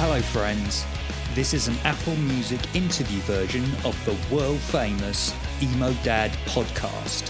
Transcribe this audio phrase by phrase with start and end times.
[0.00, 0.86] Hello, friends.
[1.34, 7.28] This is an Apple Music interview version of the world famous Emo Dad podcast.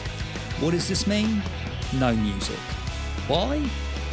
[0.62, 1.42] What does this mean?
[1.94, 2.60] No music.
[3.26, 3.68] Why?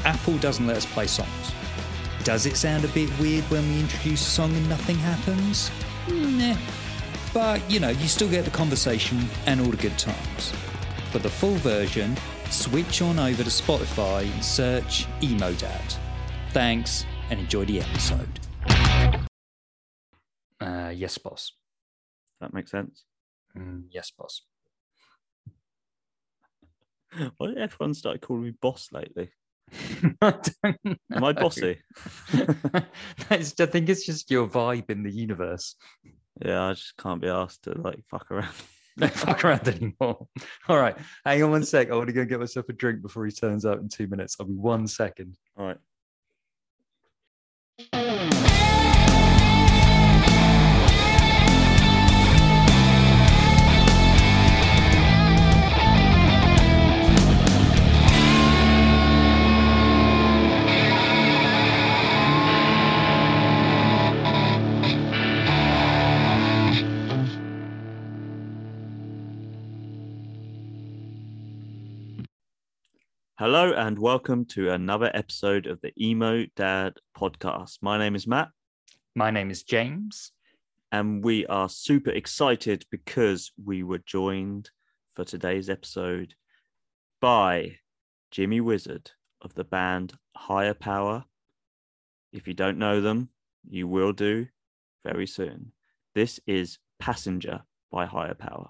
[0.06, 1.52] Apple doesn't let us play songs.
[2.24, 5.70] Does it sound a bit weird when we introduce a song and nothing happens?
[6.10, 6.58] Nah.
[7.36, 10.52] But, you know, you still get the conversation and all the good times.
[11.12, 12.18] For the full version,
[12.50, 15.94] switch on over to Spotify and search Emo Dad.
[16.54, 18.40] Thanks and enjoy the episode.
[20.88, 21.52] Uh, yes, boss.
[22.40, 23.04] That makes sense.
[23.58, 24.44] Mm, yes, boss.
[27.38, 29.32] Why did everyone start calling me boss lately?
[30.22, 30.32] I
[30.64, 31.80] don't Am I bossy?
[32.32, 35.76] That's- I think it's just your vibe in the universe.
[36.44, 38.54] Yeah, I just can't be asked to like fuck around.
[38.98, 40.28] Don't fuck around anymore.
[40.70, 41.92] All right, hang on one sec.
[41.92, 44.08] I want to go and get myself a drink before he turns out in two
[44.08, 44.38] minutes.
[44.40, 45.38] I'll be one second.
[45.58, 45.78] All right.
[73.40, 77.78] Hello and welcome to another episode of the Emo Dad podcast.
[77.82, 78.50] My name is Matt
[79.16, 80.32] My name is James.
[80.92, 84.72] and we are super excited because we were joined
[85.14, 86.34] for today's episode
[87.22, 87.78] by
[88.32, 91.26] Jimmy Wizard of the band Higher Power.
[92.32, 93.30] If you don't know them,
[93.70, 94.48] you will do
[95.04, 95.74] very soon.
[96.16, 98.70] This is Passenger by Higher Power.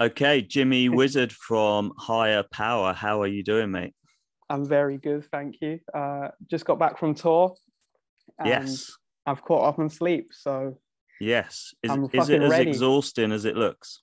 [0.00, 2.92] Okay, Jimmy Wizard from Higher Power.
[2.94, 3.92] How are you doing, mate?
[4.48, 5.78] I'm very good, thank you.
[5.94, 7.54] Uh, just got back from tour.
[8.44, 8.90] yes.
[9.26, 10.30] I've caught up on sleep.
[10.32, 10.78] So
[11.20, 11.74] Yes.
[11.82, 12.70] Is, is it as ready.
[12.70, 14.00] exhausting as it looks?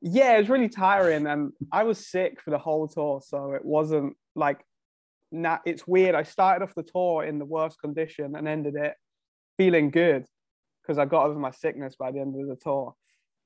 [0.00, 3.20] yeah, it was really tiring, and I was sick for the whole tour.
[3.26, 4.60] So it wasn't like,
[5.32, 6.14] nah, it's weird.
[6.14, 8.94] I started off the tour in the worst condition and ended it
[9.58, 10.24] feeling good
[10.82, 12.94] because I got over my sickness by the end of the tour.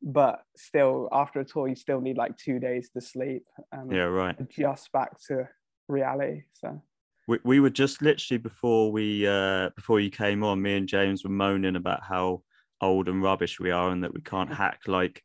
[0.03, 4.05] But still, after a tour, you still need like two days to sleep and Yeah,
[4.05, 4.37] right.
[4.49, 5.49] just back to
[5.89, 6.43] reality.
[6.55, 6.83] So
[7.29, 11.23] We, we were just literally before we uh before you came on, me and James
[11.25, 12.43] were moaning about how
[12.81, 15.23] old and rubbish we are and that we can't hack like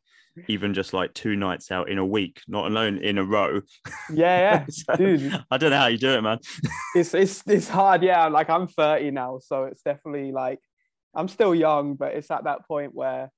[0.48, 3.62] even just like two nights out in a week, not alone in a row.
[4.12, 5.42] yeah, yeah, So, dude.
[5.50, 6.38] I don't know how you do it, man.
[6.94, 10.60] it's it's it's hard yeah like i'm 30 now so it's definitely like
[11.14, 13.30] i'm still young but it's at that point where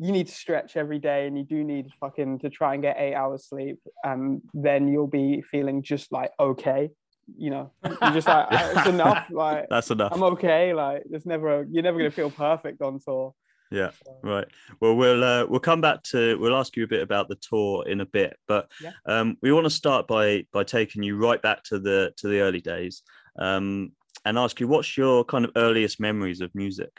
[0.00, 2.96] you need to stretch every day and you do need fucking to try and get
[2.98, 6.90] eight hours sleep and then you'll be feeling just like okay
[7.36, 7.72] you know
[8.02, 10.12] you're just like it's enough like That's enough.
[10.12, 13.34] i'm okay like there's never a, you're never gonna feel perfect on tour
[13.70, 13.90] Yeah,
[14.22, 14.48] right.
[14.80, 17.86] Well, we'll uh, we'll come back to we'll ask you a bit about the tour
[17.86, 18.92] in a bit, but Yeah.
[19.04, 22.40] um, we want to start by by taking you right back to the to the
[22.40, 23.02] early days,
[23.38, 23.92] um,
[24.24, 26.92] and ask you what's your kind of earliest memories of music.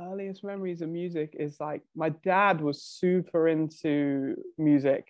[0.00, 5.06] Earliest memories of music is like my dad was super into music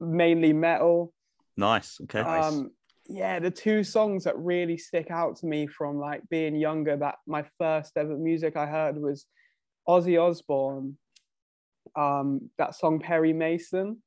[0.00, 1.12] mainly metal
[1.56, 2.00] Nice.
[2.02, 2.20] Okay.
[2.20, 2.70] um
[3.06, 7.16] yeah the two songs that really stick out to me from like being younger that
[7.26, 9.26] my first ever music i heard was
[9.88, 10.96] ozzy osbourne
[11.96, 14.02] um that song perry mason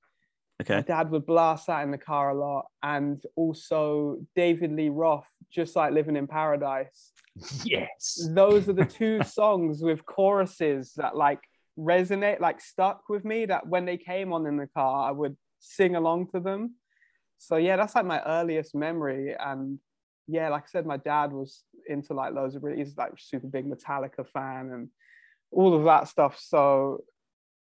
[0.60, 0.88] my okay.
[0.88, 5.76] dad would blast that in the car a lot and also david lee roth just
[5.76, 7.12] like living in paradise
[7.64, 8.28] Yes.
[8.32, 11.40] those are the two songs with choruses that like
[11.78, 15.38] resonate like stuck with me that when they came on in the car i would
[15.60, 16.74] sing along to them
[17.38, 19.78] so yeah that's like my earliest memory and
[20.28, 23.48] yeah like i said my dad was into like loads of really he's like super
[23.48, 24.90] big metallica fan and
[25.52, 26.98] all of that stuff so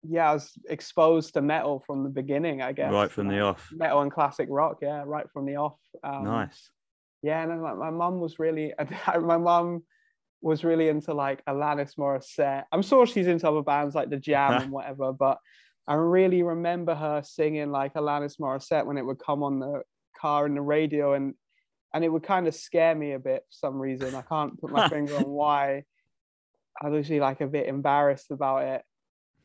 [0.03, 3.69] yeah i was exposed to metal from the beginning i guess Right from the off.
[3.71, 6.69] metal and classic rock yeah right from the off um, Nice.
[7.21, 8.73] Yeah, and like, my mom was really,
[9.21, 9.83] my mum
[10.41, 12.63] was really into like Alanis Morissette.
[12.71, 15.37] I'm sure she's into other bands like The Jam and whatever, but
[15.87, 19.83] I really remember her singing like Alanis Morissette when it would come on the
[20.19, 21.33] car and the radio, and
[21.93, 24.15] and it would kind of scare me a bit for some reason.
[24.15, 25.83] I can't put my finger on why.
[26.81, 28.81] I was usually like a bit embarrassed about it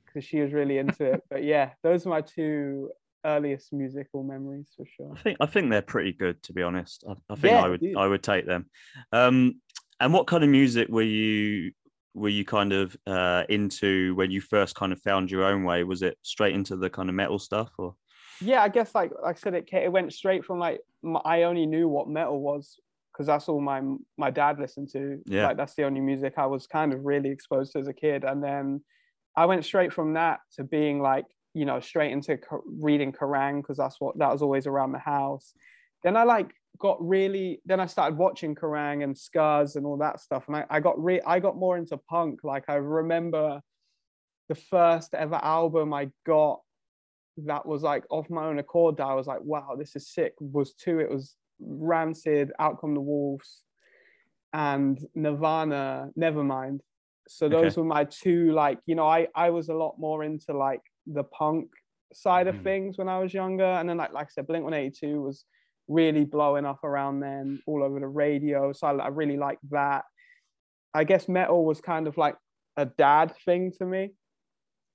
[0.07, 1.23] because she was really into it.
[1.29, 2.91] But yeah, those are my two
[3.27, 5.13] earliest musical memories for sure.
[5.17, 7.05] I think I think they're pretty good to be honest.
[7.09, 7.97] I, I think Yeah, I would dude.
[7.97, 8.67] I would take them.
[9.13, 9.61] Um,
[10.01, 11.73] and what kind of music were you
[12.15, 15.85] were you kind of uh, into when you first kind of found your own way?
[15.85, 17.95] Was it straight into the kind of metal stuff or?
[18.43, 20.79] yeah i guess like like i said it, it went straight from like
[21.25, 22.79] I only knew what metal was
[23.13, 23.83] because that's all my
[24.17, 25.21] my dad listened to.
[25.27, 25.47] Yeah.
[25.47, 28.25] Like that's the only music I was kind of really exposed to as a kid.
[28.25, 28.83] And then
[29.37, 33.79] I went straight from that to being like, you know, straight into reading Quran because
[33.79, 35.55] that's what that was always around the house.
[36.03, 40.21] Then I like got really then I started watching Kerrang and Scuzz and all that
[40.21, 40.45] stuff.
[40.49, 42.41] And I, I got re I got more into punk.
[42.45, 43.63] Like I remember
[44.51, 46.61] the first ever album I got
[47.47, 50.35] that was like off my own accord that I was like, wow, this is sick.
[50.41, 53.63] Was two, it was Rancid, Out Come the Wolves,
[54.53, 56.81] and Nirvana, Nevermind.
[57.29, 57.77] So those Okay.
[57.79, 61.25] were my two, like, you know, I I was a lot more into like the
[61.25, 61.69] punk
[62.13, 62.51] side Mhm.
[62.59, 63.65] of things when I was younger.
[63.65, 65.45] And then like like I said, Blink 182 was
[65.89, 68.73] really blowing up around then, all over the radio.
[68.73, 70.05] So I, I really liked that.
[70.95, 72.37] I guess metal was kind of like
[72.77, 74.11] a dad thing to me.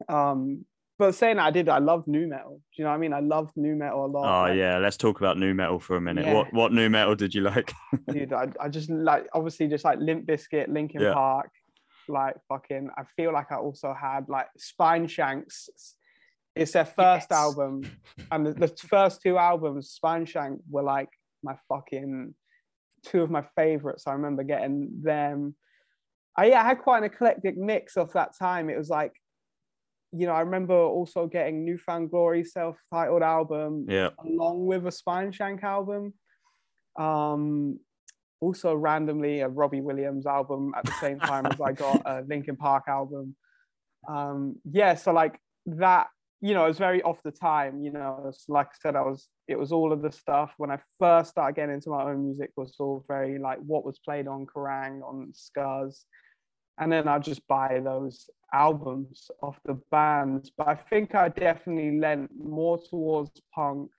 [0.10, 0.66] Um,
[0.98, 2.58] but saying that I did, I loved nu metal.
[2.58, 3.14] Do you know what I mean?
[3.14, 4.26] I loved nu metal a lot.
[4.26, 6.26] Oh Like, yeah, let's talk about nu metal for a minute.
[6.26, 6.34] Yeah.
[6.34, 7.72] What what nu metal did you like?
[8.12, 11.14] dude, I, I just like obviously just like Limp Bizkit, Linkin Yeah.
[11.14, 11.50] Park,
[12.08, 12.90] like fucking.
[12.98, 15.70] I feel like I also had like Spineshanks.
[16.56, 17.40] It's their first Yes.
[17.40, 17.84] album,
[18.32, 21.10] and the, the first two albums, Spineshank, were like
[21.44, 22.36] my fucking
[23.06, 24.06] two of my favorites.
[24.08, 25.56] I remember getting them.
[26.38, 28.70] I yeah, I had quite an eclectic mix of that time.
[28.70, 29.14] It was like,
[30.12, 34.10] you know, I remember also getting New Found Glory self-titled album yeah.
[34.24, 36.14] along with a Spineshank album.
[37.00, 37.80] Um,
[38.42, 42.58] also randomly a Robbie Williams album at the same time as I got a Linkin
[42.58, 43.36] Park album.
[44.10, 46.08] Um, yeah, so like that,
[46.42, 47.84] you know, it was very off the time.
[47.84, 49.28] You know, like I said, I was.
[49.48, 52.52] It was all of the stuff when I first started getting into my own music
[52.56, 56.06] was all very like what was played on Kerrang, on Scuzz,
[56.80, 60.52] and then I'd just buy those albums off the bands.
[60.58, 63.92] But I think I definitely lent more towards punk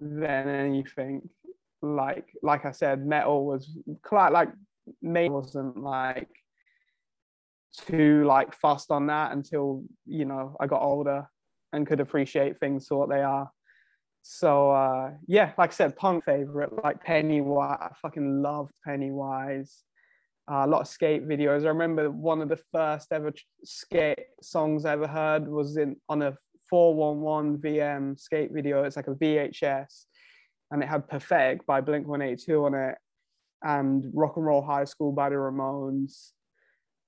[0.00, 1.28] than anything.
[1.82, 4.50] Like like I said, metal was quite like
[5.02, 6.28] me wasn't like
[7.76, 11.28] too like fussed on that until you know I got older
[11.72, 13.50] and could appreciate things for what they are.
[14.22, 17.78] So uh yeah, like I said, punk favorite like Pennywise.
[17.80, 19.84] I fucking loved Pennywise.
[20.50, 21.64] Uh, a lot of skate videos.
[21.64, 23.32] I remember one of the first ever
[23.64, 26.34] skate songs I ever heard was in on a
[26.70, 28.84] 411 VM skate video.
[28.84, 30.04] It's like a VHS,
[30.70, 32.96] and it had "Perfect" by Blink 182 on it,
[33.62, 36.32] and "Rock and Roll High School" by the Ramones.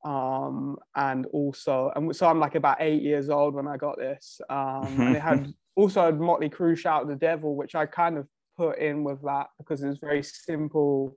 [0.04, 4.40] Um, and also, and so I'm like about eight years old when I got this.
[4.48, 8.26] Um, and it had also had Motley Crue "Shout the Devil," which I kind of
[8.56, 11.16] put in with that because it was very simple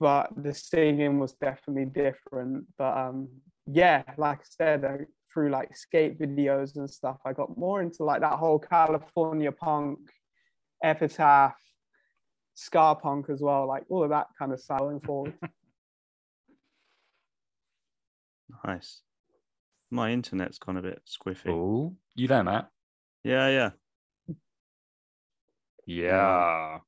[0.00, 2.66] but the singing was definitely different.
[2.76, 3.28] But um,
[3.66, 4.98] yeah, like I said, I,
[5.32, 9.98] through like skate videos and stuff, I got more into like that whole California punk,
[10.82, 11.56] epitaph,
[12.54, 15.34] ska punk as well, like all of that kind of style going forward.
[18.66, 19.02] Nice.
[19.90, 21.50] My internet's gone a bit squiffy.
[21.50, 22.68] Oh, you there, Matt?
[23.22, 24.34] Yeah, yeah.
[25.86, 26.78] Yeah.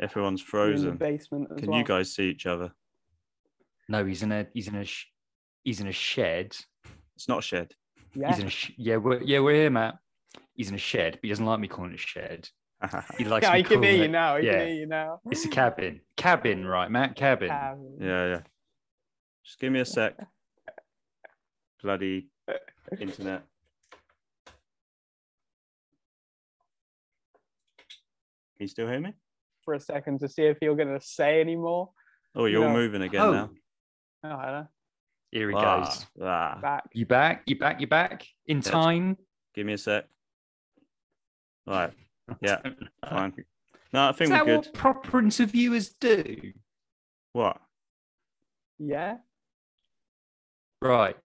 [0.00, 0.96] Everyone's In the frozen.
[0.96, 1.78] basement as Can well.
[1.78, 2.72] you guys see each other?
[3.88, 5.06] No, he's in a he's in a sh-
[5.64, 6.56] he's in a shed.
[7.16, 7.72] It's not a shed.
[8.14, 8.28] Yeah.
[8.30, 9.96] He's in a sh- yeah, we're yeah, we're here, Matt.
[10.54, 12.48] He's in a shed, but he doesn't like me calling it a shed.
[13.18, 14.34] He likes Yeah, me I can hear calling you it- now.
[14.36, 14.52] I yeah.
[14.58, 15.20] can hear you now.
[15.30, 16.00] It's a cabin.
[16.16, 17.14] Cabin, right, Matt?
[17.16, 17.48] Cabin.
[17.48, 17.96] Cabin.
[18.00, 18.40] yeah, yeah.
[19.44, 20.14] Just give me a sec.
[21.82, 22.28] Bloody
[23.00, 23.42] internet.
[28.56, 29.14] Can you still hear me?
[29.64, 31.90] For a second to see if you're going to say any more.
[32.34, 32.74] Oh, you're all No.
[32.76, 33.32] moving again Oh.
[33.32, 33.50] now.
[34.24, 34.68] Oh, hello.
[35.30, 36.06] Here he Ah, goes.
[36.20, 36.58] ah.
[36.60, 36.84] Back.
[36.92, 37.42] You back?
[37.46, 37.80] You back?
[37.80, 38.26] You back?
[38.46, 38.66] In Yes.
[38.68, 39.16] time?
[39.54, 40.06] Give me a sec.
[41.66, 41.92] Right.
[42.40, 42.62] Yeah,
[43.08, 43.44] fine.
[43.92, 44.56] No, I think that we're good.
[44.58, 44.74] what good.
[44.74, 46.52] proper interviewers do?
[47.32, 47.60] What?
[48.78, 49.18] Yeah.
[50.80, 51.16] Right.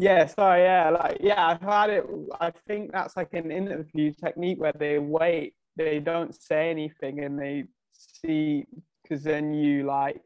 [0.00, 2.06] Yeah, sorry, yeah, like yeah, I've had it.
[2.40, 7.38] I think that's like an interview technique where they wait, they don't say anything, and
[7.38, 8.64] they see
[9.02, 10.22] because then you like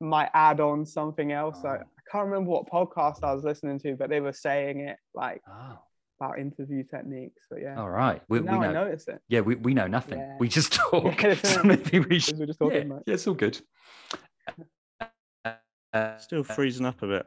[0.00, 1.58] might add on something else.
[1.64, 1.72] I, Oh.
[1.80, 5.40] I can't remember what podcast I was listening to, but they were saying it like
[5.48, 5.78] Oh.
[6.20, 7.42] about interview techniques.
[7.48, 8.22] So yeah, All right.
[8.28, 8.84] We, we now I know.
[8.84, 10.18] notice it Yeah, we, we know nothing.
[10.18, 10.36] Yeah.
[10.38, 11.20] We just talk.
[11.22, 12.38] Yeah, so maybe we should.
[12.38, 13.02] we're just talking Yeah, about.
[13.06, 13.60] yeah, it's all good.
[15.94, 17.26] Uh, Still freezing up a bit.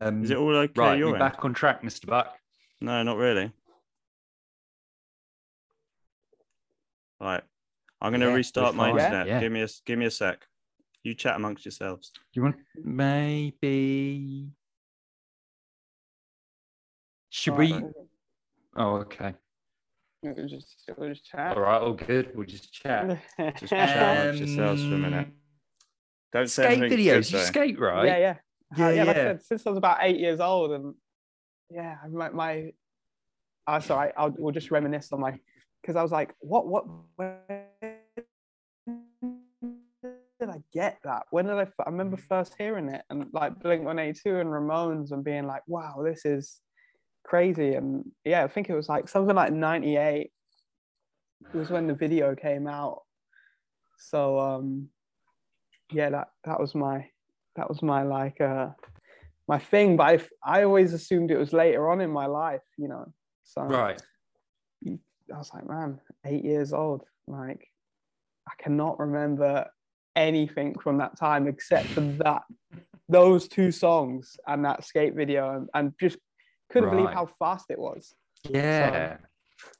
[0.00, 0.72] Um, Is it all okay?
[0.80, 0.98] right?
[0.98, 2.06] You're back on track, Mr.
[2.06, 2.36] Buck.
[2.80, 3.52] No, not really.
[7.20, 7.42] Right.
[8.00, 8.98] I'm going to Yeah, restart my fine.
[8.98, 9.26] internet.
[9.26, 9.40] Yeah.
[9.40, 10.46] Give me a s- give me a sec.
[11.02, 12.12] You chat amongst yourselves.
[12.34, 14.50] You want maybe?
[17.30, 17.72] Should we?
[18.76, 19.34] Oh, okay.
[20.22, 21.56] We'll just, we'll just chat.
[21.56, 22.32] All right, all good.
[22.34, 23.18] We'll just chat.
[23.58, 25.28] Just chat amongst yourselves for a minute.
[26.32, 27.12] Don't say Skate anything videos.
[27.12, 27.44] good, You though.
[27.44, 28.06] skate, right?
[28.06, 28.34] Yeah, yeah.
[28.76, 30.94] Yeah, Uh, yeah, like I said, since I was about eight years old, and
[31.70, 32.72] yeah, my, my
[33.66, 35.38] uh, sorry, I'll we'll just reminisce on my
[35.82, 37.40] because I was like, what, what, where
[40.40, 41.24] did I get that?
[41.30, 41.66] When did I?
[41.84, 45.46] I remember first hearing it, and like Blink One Eighty Two and Ramones, and being
[45.46, 46.60] like, wow, this is
[47.24, 50.32] crazy, and yeah, I think it was like something like ninety eight.
[51.52, 53.02] Was when the video came out,
[53.98, 54.88] so um,
[55.92, 57.08] yeah, that that was my
[57.56, 58.68] that was my like uh
[59.48, 62.88] my thing but I, I always assumed it was later on in my life you
[62.88, 63.12] know
[63.44, 64.00] so Right.
[64.86, 67.68] i was like man eight years old like
[68.48, 69.66] i cannot remember
[70.14, 72.42] anything from that time except for that
[73.08, 76.18] those two songs and that skate video and, and just
[76.70, 78.14] couldn't believe how fast it was
[78.48, 79.18] Yeah.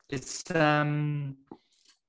[0.09, 1.37] It's um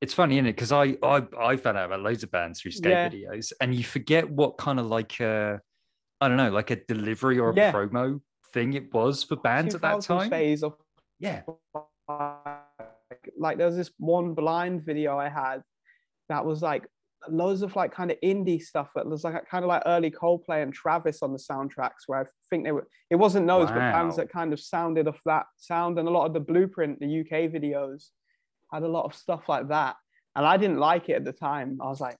[0.01, 0.53] it's funny, isn't it?
[0.55, 3.09] Because I, I I found out about loads of bands through skate Yeah.
[3.09, 5.57] videos, and you forget what kind of like uh
[6.21, 7.71] I don't know, like a delivery or a Yeah.
[7.71, 8.21] promo
[8.53, 10.29] thing it was for bands at that time.
[10.29, 10.75] phase of
[11.19, 11.41] Yeah.
[13.37, 15.61] like there was this one blind video I had
[16.29, 16.87] that was like
[17.29, 20.63] loads of like kind of indie stuff that was like kind of like early Coldplay
[20.63, 24.15] and Travis on the soundtracks where I think they were it wasn't those but bands
[24.17, 27.51] that kind of sounded of that sound and a lot of the blueprint the UK
[27.51, 28.09] videos
[28.71, 29.95] had a lot of stuff like that
[30.35, 32.17] and I didn't like it at the time I was like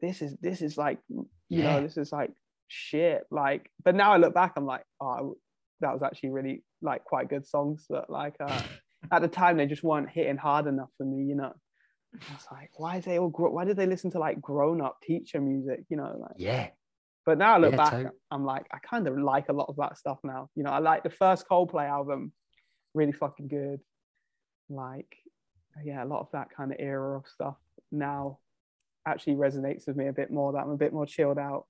[0.00, 1.64] this is this is like you Yeah.
[1.64, 2.32] know this is like
[2.68, 5.36] shit like but now I look back I'm like oh
[5.80, 8.60] that was actually really like quite good songs that like uh
[9.12, 11.52] at the time they just weren't hitting hard enough for me, you know.
[12.14, 14.80] I was like, why is they all gro- why did they listen to like grown
[14.80, 16.16] up teacher music, you know?
[16.18, 16.68] Like, Yeah.
[17.26, 19.68] but now I look Yeah, back, tot- I'm like, I kind of like a lot
[19.68, 20.48] of that stuff now.
[20.54, 22.32] You know, I like the first Coldplay album,
[22.94, 23.80] really fucking good.
[24.70, 25.16] Like,
[25.82, 27.56] yeah, a lot of that kind of era of stuff
[27.90, 28.38] now
[29.06, 30.52] actually resonates with me a bit more.
[30.52, 31.66] That I'm a bit more chilled out.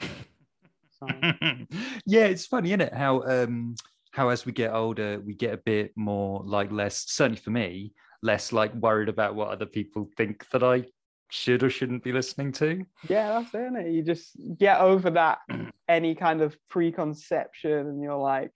[0.00, 1.06] So,
[2.06, 2.94] yeah, it's funny, isn't it?
[2.94, 3.74] How um
[4.12, 7.92] how as we get older, we get a bit more like less certainly for me,
[8.22, 10.84] less like worried about what other people think that I
[11.30, 12.84] should or shouldn't be listening to.
[13.08, 13.92] yeah, that's it, innit?
[13.92, 15.38] You just get over that
[15.88, 18.52] any kind of preconception, and you're like,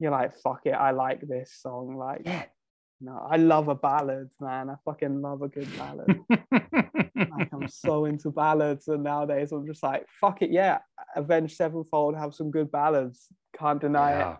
[0.00, 1.96] you're like, fuck it, I like this song.
[1.96, 2.44] Like, Yeah.
[3.00, 4.70] No, I love a ballad, man.
[4.70, 6.20] I fucking love a good ballad.
[6.30, 10.78] like, I'm so into ballads, and nowadays I'm just like, fuck it, yeah.
[11.16, 13.26] Avenged Sevenfold have some good ballads.
[13.58, 14.36] Can't deny it.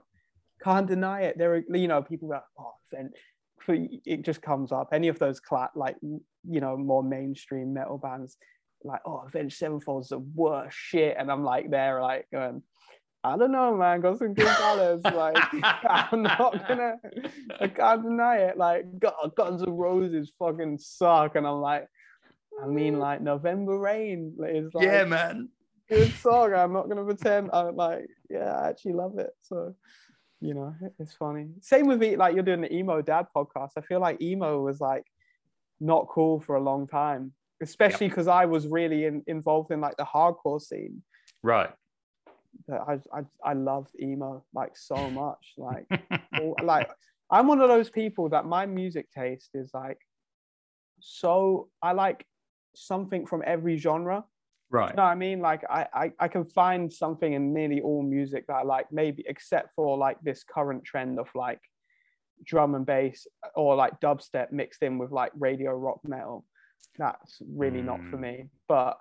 [0.62, 1.38] Can't deny it.
[1.38, 3.10] There are, you know, people that, oh, then
[3.68, 4.90] it just comes up.
[4.92, 8.36] Any of those cla- like, you know, more mainstream metal bands,
[8.82, 12.62] like, oh, Avenged Sevenfold's the worst shit, and I'm like, they're like, going,
[13.24, 14.02] I don't know, man.
[14.02, 15.02] Got some good ballads.
[15.02, 16.96] Like, I'm not gonna,
[17.58, 18.58] I can't deny it.
[18.58, 21.88] Like, Gu- Guns N' Roses fucking suck, and I'm like,
[22.62, 25.48] I mean, like, November Rain is like, yeah, man.
[25.88, 26.52] good song.
[26.52, 27.48] I'm not gonna pretend.
[27.52, 29.30] I'm like, yeah, I actually love it.
[29.40, 29.74] So,
[30.40, 31.48] you know, it's funny.
[31.62, 32.16] Same with me.
[32.16, 33.70] Like you're doing the emo dad podcast.
[33.78, 35.04] I feel like emo was like
[35.80, 39.96] not cool for a long time, especially because I was really in, involved in like
[39.96, 41.02] the hardcore scene.
[41.42, 41.70] Right.
[42.68, 45.54] That I, I I loved emo like so much.
[45.56, 45.86] Like
[46.40, 46.88] all- like
[47.30, 49.98] I'm one of those people that my music taste is like
[51.00, 52.26] so I like
[52.74, 54.24] something from every genre.
[54.70, 54.94] Right.
[54.96, 58.54] No, I mean like I, I I can find something in nearly all music that
[58.54, 61.60] I like, maybe except for like this current trend of like
[62.44, 66.44] drum and bass or like dubstep mixed in with like radio rock metal.
[66.98, 68.20] That's really not for Mm.
[68.20, 68.44] me.
[68.68, 68.96] But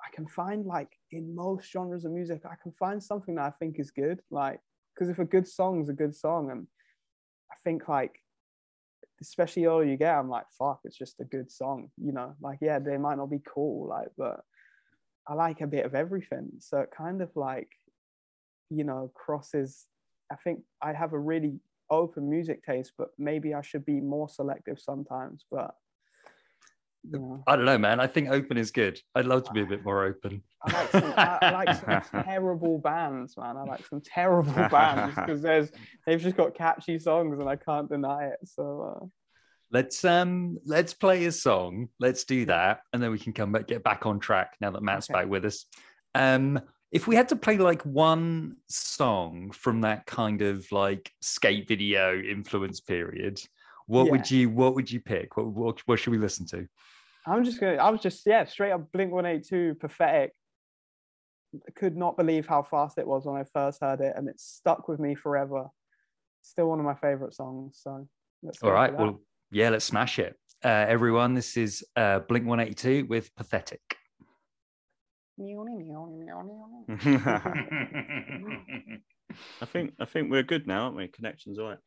[0.00, 3.50] I can find like in most genres of music, I can find something that I
[3.50, 4.20] think is good.
[4.30, 4.60] Like
[4.94, 6.66] because if a good song is a good song, and
[7.50, 8.20] I think like
[9.20, 11.90] especially older you get, I'm like, fuck, it's just a good song.
[11.96, 14.40] You know, like yeah, they might not be cool, like, but
[15.26, 16.50] I like a bit of everything.
[16.58, 17.68] So it kind of like,
[18.70, 19.86] you know, crosses.
[20.30, 24.28] I think I have a really open music taste, but maybe I should be more
[24.28, 25.44] selective sometimes.
[25.50, 25.74] But
[27.10, 28.00] know, I don't know, man.
[28.00, 29.00] I think open is good.
[29.14, 30.42] I'd love to be a bit more open.
[30.62, 33.56] I like some, I, I like some terrible bands, man.
[33.56, 35.70] I like some terrible bands because there's
[36.06, 38.38] they've just got catchy songs and I can't deny it.
[38.44, 39.06] So uh,
[39.70, 41.88] Let's um let's play a song.
[42.00, 44.82] Let's do that, and then we can come back, get back on track now that
[44.82, 45.20] Matt's Okay.
[45.20, 45.66] back with us.
[46.14, 46.58] Um,
[46.90, 52.18] if we had to play like one song from that kind of like skate video
[52.18, 53.42] influence period,
[53.86, 55.36] what would you what would you pick?
[55.36, 56.66] What, what what should we listen to?
[57.30, 57.76] I'm just gonna.
[57.76, 60.32] I was just yeah, straight up Blink One Eight Two, pathetic.
[61.74, 64.88] Could not believe how fast it was when I first heard it, and it stuck
[64.88, 65.66] with me forever.
[66.42, 67.80] Still one of my favorite songs.
[67.82, 68.06] So
[68.42, 69.00] let's go All for right, that.
[69.00, 69.20] well
[69.50, 70.36] Yeah, let's smash it.
[70.64, 73.80] Uh, everyone, this is uh, Blink 182 with Pathetic.
[79.62, 81.06] I think I think we're good now, aren't we?
[81.08, 81.78] Connections all right.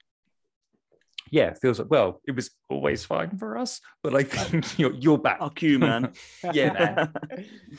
[1.32, 4.94] Yeah, it feels like, well, it was always fine for us, but I think you're,
[4.94, 5.40] you're back.
[5.40, 6.12] Fuck you, man.
[6.54, 7.14] Yeah, man.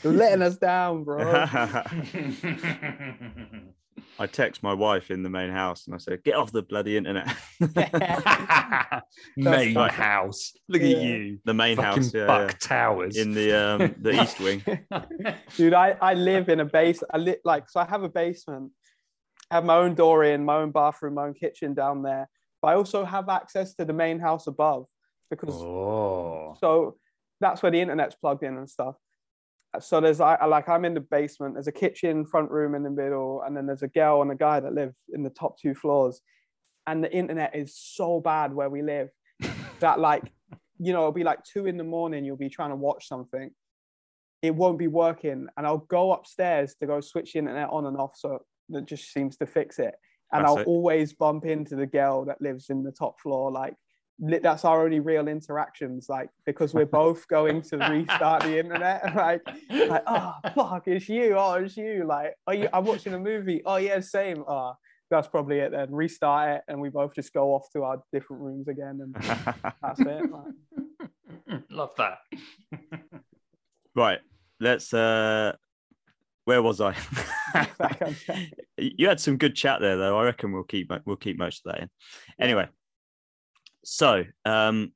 [0.03, 1.19] You're letting us down, bro.
[4.19, 6.97] I text my wife in the main house and I said, "Get off the bloody
[6.97, 7.35] internet."
[9.37, 9.89] Main fine.
[9.89, 10.53] house.
[10.67, 10.97] Look Yeah.
[10.97, 11.39] at you.
[11.45, 12.57] the main Fucking house, yeah, Buck yeah.
[12.59, 13.17] Towers.
[13.17, 14.63] in the um, the east wing.
[15.55, 17.01] Dude, I, I live in a base.
[17.11, 17.79] I live like so.
[17.79, 18.71] I have a basement.
[19.49, 22.29] I have my own door in, my own bathroom, my own kitchen down there.
[22.63, 24.85] But I also have access to the main house above
[25.29, 26.55] because oh.
[26.61, 26.95] so
[27.41, 28.95] that's where the internet's plugged in and stuff.
[29.81, 31.55] So there's I I- like I'm in the basement.
[31.55, 34.35] There's a kitchen, front room in the middle, and then there's a girl and a
[34.35, 36.21] guy that live in the top two floors.
[36.87, 39.09] And the internet is so bad where we live
[39.81, 40.31] that like
[40.79, 42.23] you know it'll be like two in the morning.
[42.23, 43.51] You'll be trying to watch something.
[44.41, 47.97] It won't be working, and I'll go upstairs to go switch the internet on and
[47.97, 48.15] off.
[48.15, 48.39] So
[48.69, 49.95] that just seems to fix it.
[50.31, 50.67] And I'll Classic.
[50.67, 53.75] always bump into the girl that lives in the top floor, like
[54.19, 59.15] li- that's our only real interactions like because we're both going to restart the internet
[59.15, 63.19] like like oh fuck it's you oh it's you like are you i'm watching a
[63.19, 64.73] movie oh yeah same oh
[65.09, 68.41] that's probably it then restart it and we both just go off to our different
[68.41, 69.13] rooms again and
[69.81, 72.17] that's it like, Love that.
[73.95, 74.19] right,
[74.59, 74.93] let's.
[74.93, 75.53] uh
[76.45, 76.95] Where was I?
[77.53, 78.49] back on track.
[78.77, 80.17] you had some good chat there, though.
[80.17, 81.89] I reckon we'll keep we'll keep most of that in.
[82.39, 82.67] Anyway,
[83.83, 84.91] so um,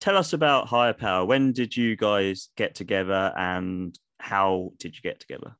[0.00, 1.24] tell us about Higher Power.
[1.24, 5.56] When did you guys get together, and how did you get together?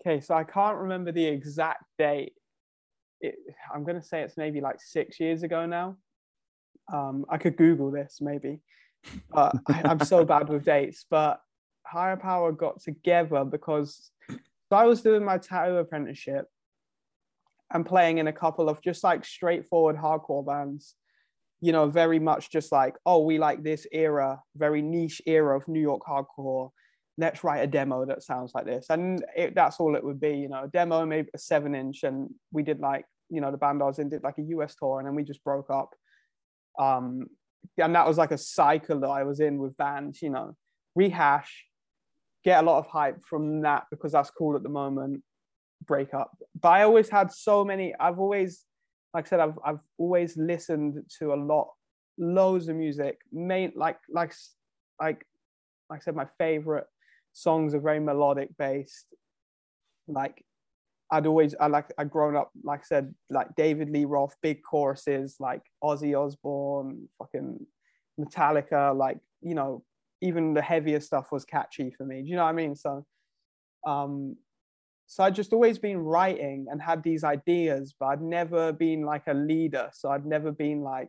[0.00, 2.32] okay so i can't remember the exact date
[3.20, 3.34] it,
[3.74, 5.96] i'm going to say it's maybe like six years ago now
[6.92, 8.60] um, i could google this maybe
[9.30, 11.40] but I, i'm so bad with dates but
[11.86, 16.46] higher power got together because so i was doing my tattoo apprenticeship
[17.72, 20.94] and playing in a couple of just like straightforward hardcore bands
[21.60, 25.66] you know very much just like oh we like this era very niche era of
[25.68, 26.70] new york hardcore.
[27.18, 28.86] Let's write a demo that sounds like this.
[28.88, 32.02] And it, that's all it would be you know demo maybe a seven inch.
[32.02, 34.74] And we did like you know the band i was in did like a us
[34.74, 35.90] tour and then we just broke up.
[36.78, 37.26] Um
[37.76, 40.56] and that was like a cycle that i was in with bands you know
[40.94, 41.66] rehash
[42.44, 45.22] get a lot of hype from that because that's cool at the moment.
[45.86, 46.36] Break up.
[46.60, 48.64] But i always had so many i've always
[49.14, 51.68] like i said i've, I've always listened to a lot
[52.18, 53.18] loads of music.
[53.32, 54.34] Main like like
[55.00, 55.24] like
[55.88, 56.86] like i said my favorite
[57.32, 59.06] songs are very melodic based.
[60.06, 60.44] Like
[61.10, 64.62] i'd always i like i'd grown up like i said like david lee roth big
[64.62, 67.58] choruses like ozzy osbourne fucking
[68.18, 69.82] metallica like you know
[70.22, 72.22] even the heavier stuff was catchy for me.
[72.22, 72.74] Do you know what i mean?
[72.76, 73.04] So
[73.86, 74.36] um
[75.06, 79.26] so i'd just always been writing and had these ideas but i'd never been like
[79.26, 79.90] a leader.
[79.92, 81.08] So i'd never been like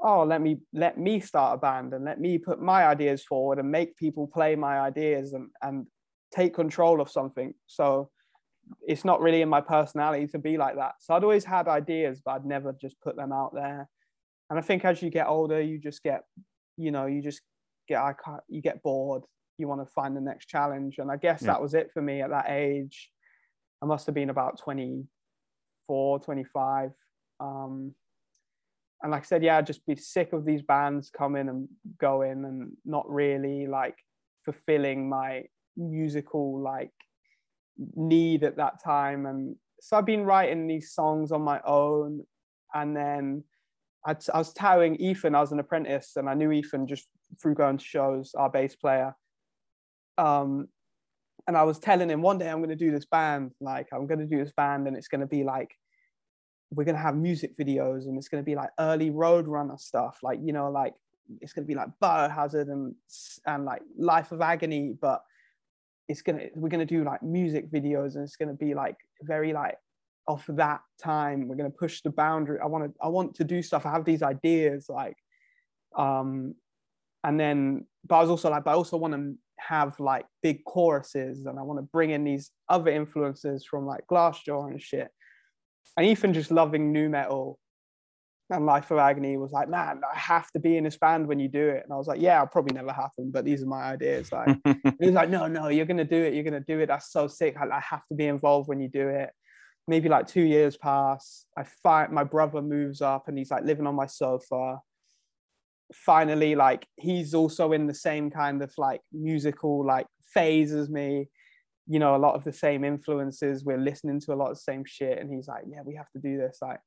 [0.00, 3.58] oh let me let me start a band and let me put my ideas forward
[3.58, 5.86] and make people play my ideas and and
[6.34, 7.54] take control of something.
[7.66, 8.10] So
[8.86, 10.94] it's not really in my personality to be like that.
[11.00, 13.88] So i'd always had ideas but i'd never just put them out there.
[14.50, 16.24] And i think as you get older you just get
[16.76, 17.40] you know you just
[17.88, 19.22] get i can't you get bored
[19.58, 21.52] you want to find the next challenge and i guess Yeah.
[21.52, 23.10] that was it for me at that age
[23.82, 26.90] i must have been about 24 25
[27.40, 27.94] um
[29.02, 31.68] and like I said, yeah, I'd just be sick of these bands coming and
[32.00, 33.96] going and not really like
[34.44, 35.44] fulfilling my
[35.76, 36.92] musical like
[37.94, 39.26] need at that time.
[39.26, 42.24] And so I've been writing these songs on my own.
[42.72, 43.44] And then
[44.06, 47.06] I'd, was tattooing Ethan, I was an apprentice, and I knew Ethan just
[47.40, 49.14] through going to shows, our bass player.
[50.18, 50.68] Um,
[51.46, 54.06] and I was telling him one day I'm going to do this band, like I'm
[54.06, 55.70] going to do this band, and it's going to be like
[56.70, 60.52] we're gonna have music videos and it's gonna be like early Roadrunner stuff, like you
[60.52, 60.94] know, like
[61.40, 62.94] it's gonna be like Biohazard and
[63.46, 65.22] and like Life of Agony, but
[66.08, 69.76] it's gonna we're gonna do like music videos and it's gonna be like very like
[70.26, 71.46] off that time.
[71.46, 72.58] We're gonna push the boundary.
[72.62, 73.86] I want to I want to do stuff.
[73.86, 75.16] I have these ideas like,
[75.96, 76.54] um,
[77.26, 80.64] and then but I was also like, but I also want to have like big
[80.64, 85.10] choruses and I want to bring in these other influences from like Glassjaw and shit
[85.96, 87.58] and Ethan just loving nu metal
[88.50, 91.40] and Life of Agony was like, man, I have to be in this band when
[91.40, 91.82] you do it.
[91.82, 94.30] And I was like, yeah, I'll probably never happen, but these are my ideas.
[94.30, 96.32] Like, he was like, no, no, you're gonna do it.
[96.32, 96.86] You're gonna do it.
[96.86, 97.56] That's so sick.
[97.58, 99.30] I, I have to be involved when you do it.
[99.88, 101.46] maybe like two years pass.
[101.58, 104.78] I find my brother moves up and he's like living on my sofa.
[105.94, 111.28] Finally, like he's also in the same kind of like musical like phase as me.
[111.86, 113.64] You know, a lot of the same influences.
[113.64, 115.18] We're listening to a lot of the same shit.
[115.18, 116.58] And he's like, yeah, we have to do this.
[116.60, 116.80] Like,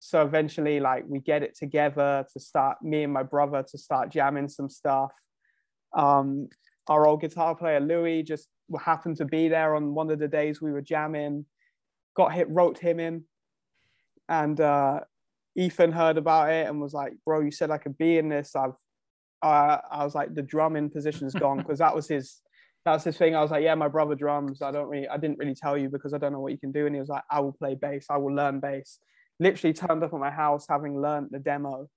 [0.00, 4.10] so eventually, like we get it together to start me and my brother to start
[4.10, 5.12] jamming some stuff.
[5.96, 6.48] Um,
[6.88, 8.48] our old guitar player Louis just
[8.80, 11.46] happened to be there on one of the days we were jamming
[12.16, 13.24] got hit, wrote him in,
[14.28, 15.00] and uh,
[15.56, 18.54] Ethan heard about it and was like, "Bro, you said I could be in this.
[18.54, 18.74] I've."
[19.42, 22.40] Uh, I was like, "The drumming position's gone," because that was his.
[22.84, 23.34] That was his thing.
[23.34, 24.62] I was like, "Yeah, my brother drums.
[24.62, 25.08] I don't really.
[25.08, 27.00] I didn't really tell you because I don't know what you can do." And he
[27.00, 28.06] was like, "I will play bass.
[28.10, 28.98] I will learn bass."
[29.40, 31.88] Literally turned up at my house having learned the demo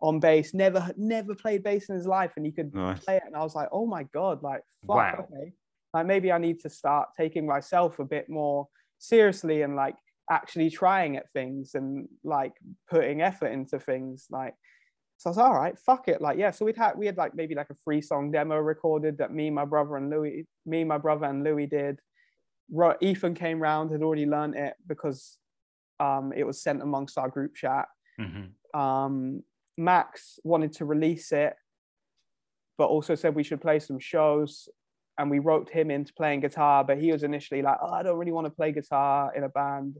[0.00, 0.54] on bass.
[0.54, 3.02] Never, never played bass in his life, and he could nice.
[3.04, 3.22] play it.
[3.26, 4.42] And I was like, "Oh my god!
[4.42, 5.26] Like, fuck, wow.
[5.32, 5.52] okay.
[5.92, 9.96] Like maybe I need to start taking myself a bit more." seriously and like
[10.30, 12.54] actually trying at things and like
[12.88, 14.54] putting effort into things like
[15.16, 16.20] so I was all right, fuck it.
[16.20, 16.50] Like, yeah.
[16.50, 19.48] So we'd had we had like maybe like a free song demo recorded that me,
[19.48, 22.00] my brother, and Louis, me, my brother, and Louis did.
[23.00, 25.38] Ethan came round, had already learned it because
[26.00, 27.86] um, it was sent amongst our group chat.
[28.20, 28.78] Mm-hmm.
[28.78, 29.42] Um,
[29.76, 31.54] Max wanted to release it,
[32.76, 34.68] but also said we should play some shows
[35.18, 38.18] and we roped him into playing guitar, but he was initially like, oh, I don't
[38.18, 39.96] really want to play guitar in a band.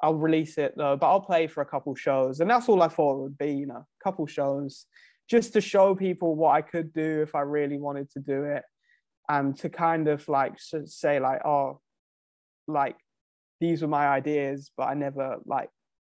[0.00, 2.40] I'll release it though, but I'll play for a couple shows.
[2.40, 4.86] And that's all I thought it would be, you know, a couple shows
[5.28, 8.62] just to show people what I could do if I really wanted to do it.
[9.28, 11.80] And to kind of like say, like, oh,
[12.68, 12.96] like
[13.60, 15.68] these were my ideas, but I never like,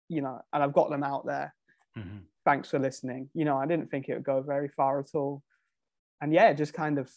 [0.10, 1.56] you know, and I've got them out there.
[1.98, 2.18] Mm-hmm.
[2.46, 3.30] Thanks for listening.
[3.34, 5.42] You know, I didn't think it would go very far at all.
[6.22, 7.10] And yeah, just kind of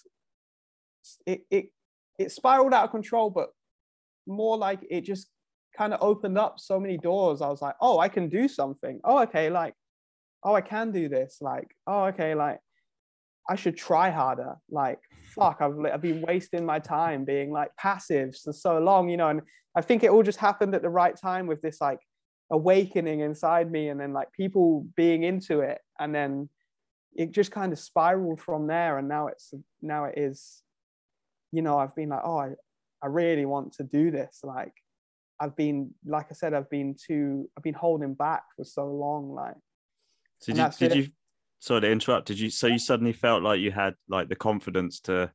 [1.27, 1.67] it it
[2.19, 3.51] it spiraled out of control, but
[4.27, 5.29] more like it just
[5.77, 7.41] kind of opened up so many doors.
[7.41, 9.01] I was like, oh, I can do something.
[9.05, 9.75] Oh, okay, like,
[10.45, 11.39] oh, I can do this.
[11.41, 12.61] Like, oh, okay, like,
[13.49, 14.57] I should try harder.
[14.71, 15.01] Like,
[15.35, 19.29] fuck, I've I've been wasting my time being like passive for so long, you know.
[19.29, 19.43] And
[19.77, 21.99] I think it all just happened at the right time with this like
[22.53, 26.49] awakening inside me, and then like people being into it, and then
[27.15, 28.99] it just kind of spiraled from there.
[28.99, 30.63] And now it's now it is
[31.53, 32.49] you know, I've been like, oh, I,
[33.03, 34.41] I really want to do this.
[34.43, 34.73] Like,
[35.43, 39.33] I've been, like I said, I've been too, I've been holding back for so long.
[39.35, 39.57] Like,
[40.39, 41.09] so did, did you,
[41.59, 45.01] sorry to interrupt, did you, so you suddenly felt like you had like the confidence
[45.01, 45.33] to,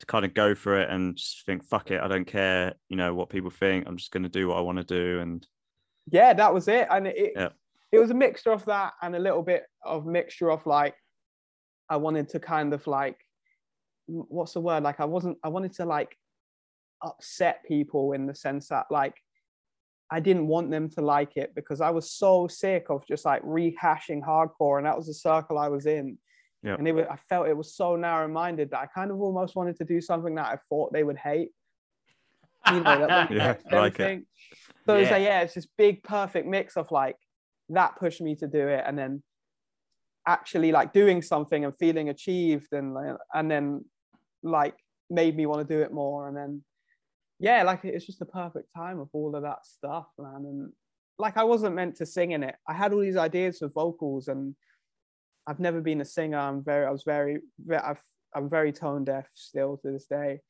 [0.00, 2.96] to kind of go for it and just think, fuck it, I don't care, you
[2.96, 3.86] know, what people think.
[3.86, 5.20] I'm just going to do what I want to do.
[5.20, 5.46] And
[6.10, 6.86] yeah, that was it.
[6.90, 7.48] And it, yeah.
[7.92, 10.94] it was a mixture of that and a little bit of mixture of like,
[11.88, 13.16] I wanted to kind of like
[14.10, 16.16] what's the word like i wasn't i wanted to like
[17.02, 19.14] upset people in the sense that like
[20.10, 23.42] i didn't want them to like it because i was so sick of just like
[23.42, 26.18] rehashing hardcore and that was the circle i was in
[26.62, 26.74] yeah.
[26.74, 29.76] and it was, i felt it was so narrow-minded that i kind of almost wanted
[29.76, 31.50] to do something that i thought they would hate
[32.68, 34.22] you know that yeah, like it.
[34.86, 35.00] so yeah.
[35.00, 37.16] it's like yeah it's this big perfect mix of like
[37.70, 39.22] that pushed me to do it and then
[40.26, 42.96] actually like doing something and feeling achieved and
[43.32, 43.84] and then
[44.42, 44.74] like
[45.08, 46.62] made me want to do it more and then
[47.40, 50.72] yeah like it's just the perfect time of all of that stuff man and
[51.18, 52.54] like i wasn't meant to sing in it.
[52.68, 54.54] I had all these ideas for vocals and
[55.46, 56.38] i've never been a singer.
[56.38, 57.40] I'm very i was very,
[57.82, 58.00] I've,
[58.34, 60.40] i'm very tone deaf still to this day.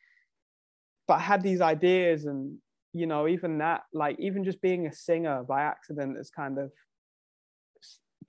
[1.08, 2.58] But i had these ideas and
[2.92, 6.72] you know even that like even just being a singer by accident has kind of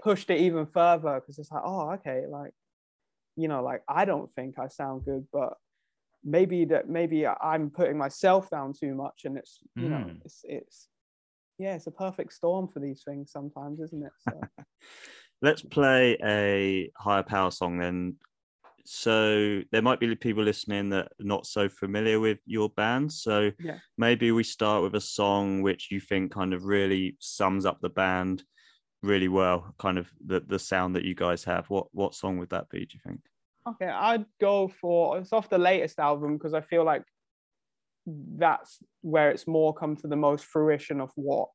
[0.02, 2.54] pushed it even further because it's like oh okay like
[3.36, 5.54] you know like i don't think i sound good but
[6.23, 9.89] maybe that maybe i'm putting myself down too much and it's you mm.
[9.89, 10.17] know hmm.
[10.23, 10.88] it's it's
[11.57, 14.39] yeah it's a perfect storm for these things sometimes isn't it so.
[15.41, 18.15] let's play a higher power song then
[18.84, 23.51] so there might be people listening that are not so familiar with your band so
[23.60, 23.77] yeah.
[23.97, 27.89] maybe we start with a song which you think kind of really sums up the
[27.89, 28.43] band
[29.03, 31.69] really well, kind of the the sound that you guys have.
[31.69, 32.86] What what song would that be?
[32.86, 33.21] Do you think?
[33.67, 37.04] Okay, I'd go for it's off the latest album because I feel like
[38.06, 41.50] that's where it's more come to the most fruition of what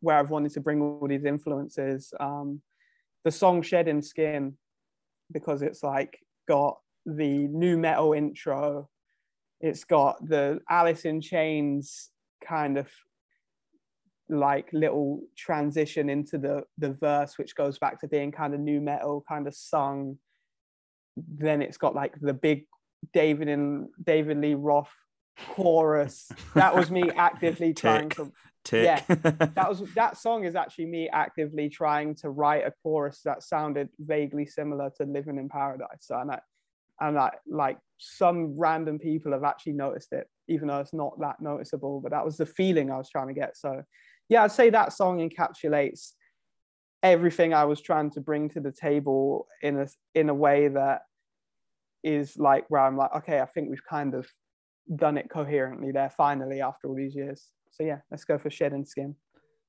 [0.00, 2.12] where I've wanted to bring all these influences.
[2.18, 2.62] Um,
[3.24, 4.56] the song Shedding Skin,
[5.32, 8.88] because it's like got the nu metal intro,
[9.60, 12.10] it's got the Alice in Chains
[12.46, 12.88] kind of
[14.30, 18.78] like little transition into the the verse which goes back to being kind of nu
[18.80, 20.18] metal kind of sung
[21.26, 22.66] then it's got like the big
[23.12, 24.92] david and david lee roth
[25.38, 26.30] chorus.
[26.54, 28.32] That was me actively trying to
[28.64, 28.84] Tick.
[28.84, 29.00] Yeah,
[29.54, 33.88] that was that song is actually me actively trying to write a chorus that sounded
[33.98, 36.40] vaguely similar to living in paradise so, and I,
[37.00, 41.40] and I, like some random people have actually noticed it even though it's not that
[41.40, 43.82] noticeable but that was the feeling i was trying to get so
[44.28, 46.12] yeah i'd say that song encapsulates
[47.02, 51.02] everything i was trying to bring to the table in a in a way that
[52.02, 54.26] is like where i'm like okay i think we've kind of
[54.96, 58.84] done it coherently there finally after all these years so yeah, let's go for Shedding
[58.84, 59.14] Skin.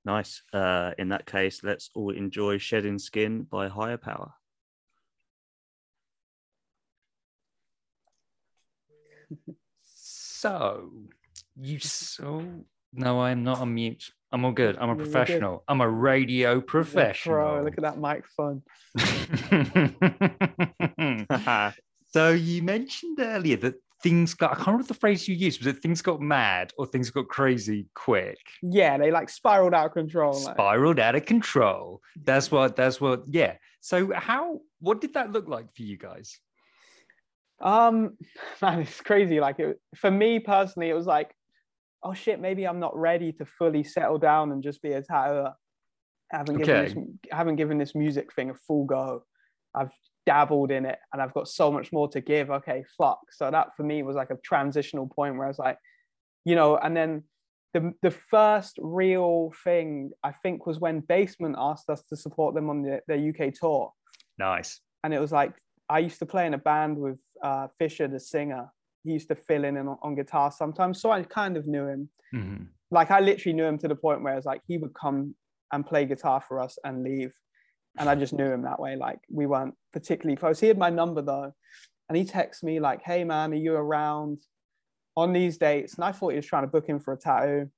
[0.06, 0.42] Nice.
[0.54, 4.34] Uh, in that case, let's all enjoy Shedding Skin by Higher Power.
[10.42, 10.92] So,
[11.60, 12.42] you so
[12.94, 14.10] no, I'm not on mute.
[14.32, 14.78] I'm all good.
[14.80, 15.66] I'm a professional.
[15.68, 17.36] I'm a radio professional.
[17.36, 18.62] Bro, look at that microphone.
[22.12, 25.60] so you mentioned earlier that things got I can't remember the phrase you used.
[25.60, 28.38] Was it things got mad or things got crazy quick?
[28.62, 30.34] Yeah, they like spiraled out of control.
[30.42, 32.02] Like, Spiraled out of control.
[32.24, 33.56] That's what that's what yeah.
[33.82, 36.40] So how what did that look like for you guys?
[37.62, 38.18] um,
[38.62, 39.40] man, it's crazy.
[39.40, 41.34] Like it, for me personally, it was like,
[42.04, 45.54] oh shit, maybe I'm not ready to fully settle down and just be a tattooer.
[46.32, 46.94] I haven't given Okay.
[46.94, 49.24] this, I haven't given this music thing a full go.
[49.76, 49.92] I've
[50.30, 52.52] dabbled in it and I've got so much more to give.
[52.52, 53.20] Okay, fuck.
[53.32, 55.80] So that for me was like a transitional point where I was like,
[56.46, 57.24] you know, and then
[57.74, 62.70] the the first real thing I think was when Basement asked us to support them
[62.70, 63.92] on the, their UK tour.
[64.38, 64.82] Nice.
[65.04, 65.54] And it was like
[65.90, 68.72] I used to play in a band with uh, Fisher, the singer.
[69.04, 72.10] He used to fill in on, on guitar sometimes, so I kind of knew him.
[72.36, 72.68] Mhm.
[72.92, 75.34] Like I literally knew him to the point where I was like he would come
[75.72, 77.32] and play guitar for us and leave,
[77.98, 78.96] and I just knew him that way.
[78.96, 80.60] Like we weren't particularly close.
[80.60, 81.54] He had my number though,
[82.08, 84.40] and he texted me like, "Hey man, are you around
[85.16, 87.70] on these dates?" And I thought he was trying to book him for a tattoo.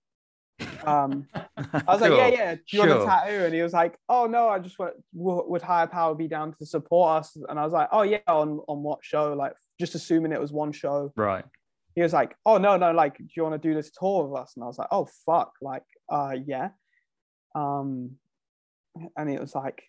[0.85, 3.45] Um, I was like, yeah, Sure, yeah, do you want a tattoo?
[3.45, 6.53] And he was like, oh no, I just want w- would higher power be down
[6.59, 7.37] to support us?
[7.49, 9.33] And I was like, oh yeah, on on what show?
[9.33, 11.11] Like just assuming it was one show.
[11.15, 11.45] Right.
[11.95, 14.39] He was like, oh no, no, like, do you want to do this tour with
[14.39, 14.53] us?
[14.55, 16.69] And I was like, oh fuck, like, uh, yeah.
[17.53, 18.11] Um,
[19.17, 19.83] and it was like,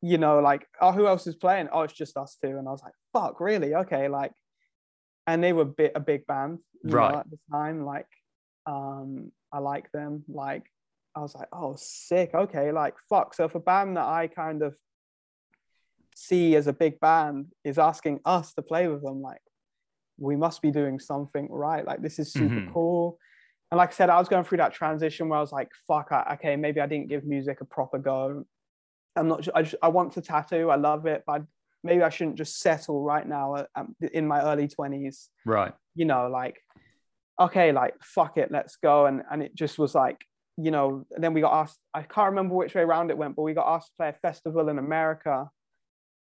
[0.00, 1.68] you know, like, oh, who else is playing?
[1.72, 2.56] Oh, it's just us two.
[2.58, 3.74] And I was like, fuck, really?
[3.74, 4.32] Okay, like,
[5.26, 7.14] and they were bit a big band, you know, Right.
[7.16, 7.84] at the time.
[7.84, 8.06] Like,
[8.66, 10.24] um, I like them.
[10.28, 10.64] Like,
[11.14, 12.32] I was like, oh, sick.
[12.34, 13.34] Okay, like, fuck.
[13.34, 14.76] So if a band that I kind of
[16.14, 19.40] see as a big band is asking us to play with them, like,
[20.18, 21.84] we must be doing something right.
[21.84, 22.72] Like, this is super Mhm.
[22.72, 23.18] cool.
[23.70, 26.10] And like I said, I was going through that transition where I was like, fuck,
[26.10, 28.44] I, okay, maybe I didn't give music a proper go.
[29.18, 30.70] I'm not, I, just, I want to tattoo.
[30.70, 31.42] I love it, but
[31.82, 35.72] maybe I shouldn't just settle right now uh, um, in my early 20s Right.
[35.94, 36.56] you know, like,
[37.40, 39.06] okay, like, fuck it, let's go.
[39.06, 40.24] And and it just was like,
[40.56, 43.42] you know, then we got asked, I can't remember which way around it went, but
[43.42, 45.48] we got asked to play a festival in America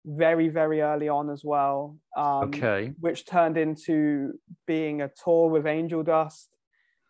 [0.07, 1.96] very, very early on as well.
[2.16, 2.92] Um, Okay.
[3.00, 4.35] Which turned into
[4.66, 6.48] being a tour with Angel Dust.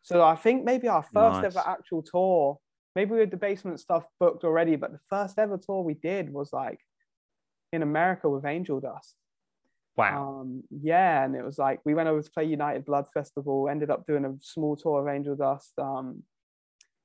[0.03, 1.45] So I think maybe our first Nice.
[1.57, 2.59] ever actual tour,
[2.97, 6.33] maybe we had the basement stuff booked already, but the first ever tour we did
[6.33, 6.81] was like
[7.73, 9.15] in America with Angel Dust.
[9.97, 10.41] Wow.
[10.41, 13.91] Um, yeah, and it was like we went over to play United Blood Festival, ended
[13.91, 16.23] up doing a small tour of Angel Dust, um,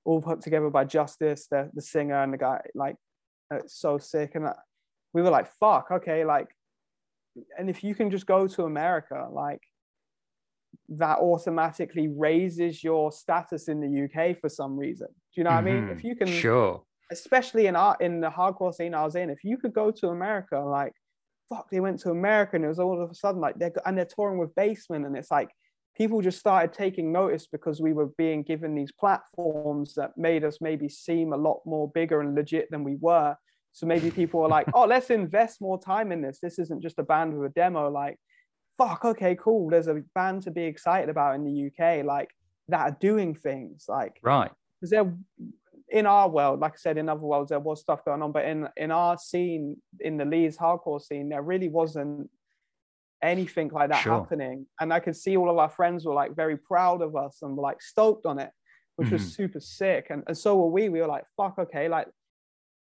[0.05, 2.61] all put together by Justice, the, the singer and the guy.
[2.73, 2.95] Like,
[3.51, 4.35] it's so sick.
[4.35, 4.53] And uh,
[5.13, 6.47] we were like, fuck, okay, like,
[7.57, 9.61] and if you can just go to America, like,
[10.89, 15.07] that automatically raises your status in the UK for some reason.
[15.33, 15.87] Do you know what I mean?
[15.87, 15.91] Mhm.
[15.91, 16.83] If you can, Sure.
[17.11, 20.07] especially in art, in the hardcore scene I was in, if you could go to
[20.09, 20.93] America, like
[21.49, 23.95] fuck, they went to America and it was all of a sudden like they're and
[23.97, 25.49] they're touring with Basement, and it's like
[25.95, 30.59] people just started taking notice because we were being given these platforms that made us
[30.59, 33.35] maybe seem a lot more bigger and legit than we were.
[33.71, 36.39] So maybe people were like, oh, let's invest more time in this.
[36.41, 37.89] This isn't just a band with a demo.
[37.89, 38.17] Like,
[38.77, 39.69] fuck, okay, cool.
[39.69, 42.29] There's a band to be excited about in the UK, like
[42.67, 43.85] that are doing things.
[43.87, 44.51] Like, Right.
[44.79, 45.13] because there
[45.89, 48.43] in our world like i said in other worlds there was stuff going on but
[48.43, 52.27] in in our scene in the leeds hardcore scene there really wasn't
[53.21, 54.13] anything like that Sure.
[54.19, 57.37] happening and i could see all of our friends were like very proud of us
[57.43, 58.49] and were like stoked on it
[58.95, 59.13] which Mhm.
[59.13, 62.07] was super sick and, and so were we we were like fuck okay like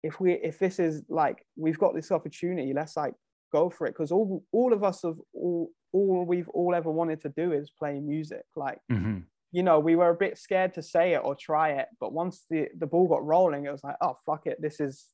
[0.02, 3.14] if we if this is like we've got this opportunity let's like
[3.52, 7.20] go for it because all all of us have all all we've all ever wanted
[7.20, 9.18] to do is play music like hmm
[9.52, 12.44] you know, we were a bit scared to say it or try it, but once
[12.50, 15.06] the the ball got rolling, it was like, oh fuck it, this is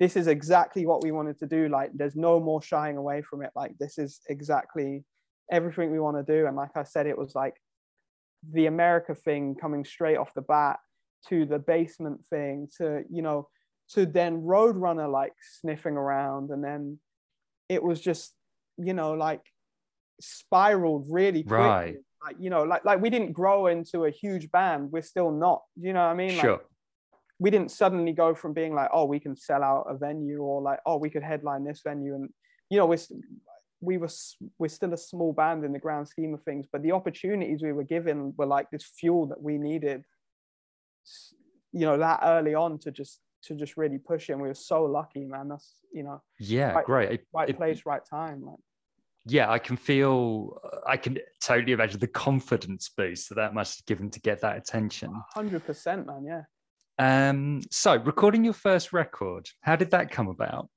[0.00, 1.68] this is exactly what we wanted to do.
[1.68, 3.50] Like, there's no more shying away from it.
[3.54, 5.04] Like, this is exactly
[5.52, 6.46] everything we want to do.
[6.46, 7.54] And like I said, it was like
[8.50, 10.78] the America thing coming straight off the bat
[11.28, 13.48] to the basement thing to you know
[13.88, 16.98] to then Roadrunner like sniffing around and then
[17.68, 18.32] it was just
[18.78, 19.42] you know like
[20.20, 21.64] spiraled really quickly.
[21.66, 21.96] Right.
[22.24, 24.90] Like you know like like we didn't grow into a huge band.
[24.92, 25.62] We're still not.
[25.76, 26.36] You know what I mean?
[26.36, 26.60] Like, Sure.
[27.38, 30.62] we didn't suddenly go from being like, oh, we can sell out a venue or
[30.62, 32.30] like, oh, we could headline this venue, and
[32.70, 32.98] you know, we're
[33.80, 34.08] we were
[34.58, 37.72] we're still a small band in the grand scheme of things, but the opportunities we
[37.72, 40.02] were given were like this fuel that we needed,
[41.72, 44.32] you know, that early on to just to just really push it.
[44.34, 45.48] And we were so lucky, man.
[45.48, 47.10] That's you know, Yeah, Right- great.
[47.12, 48.44] It- right it- place, right time.
[48.44, 48.58] Like,
[49.26, 53.86] yeah, I can feel, I can totally imagine the confidence boost that that must have
[53.86, 55.12] given to get that attention.
[55.34, 56.24] hundred percent, man.
[56.24, 56.42] Yeah.
[56.98, 60.68] Um, so recording your first record, how did that come about?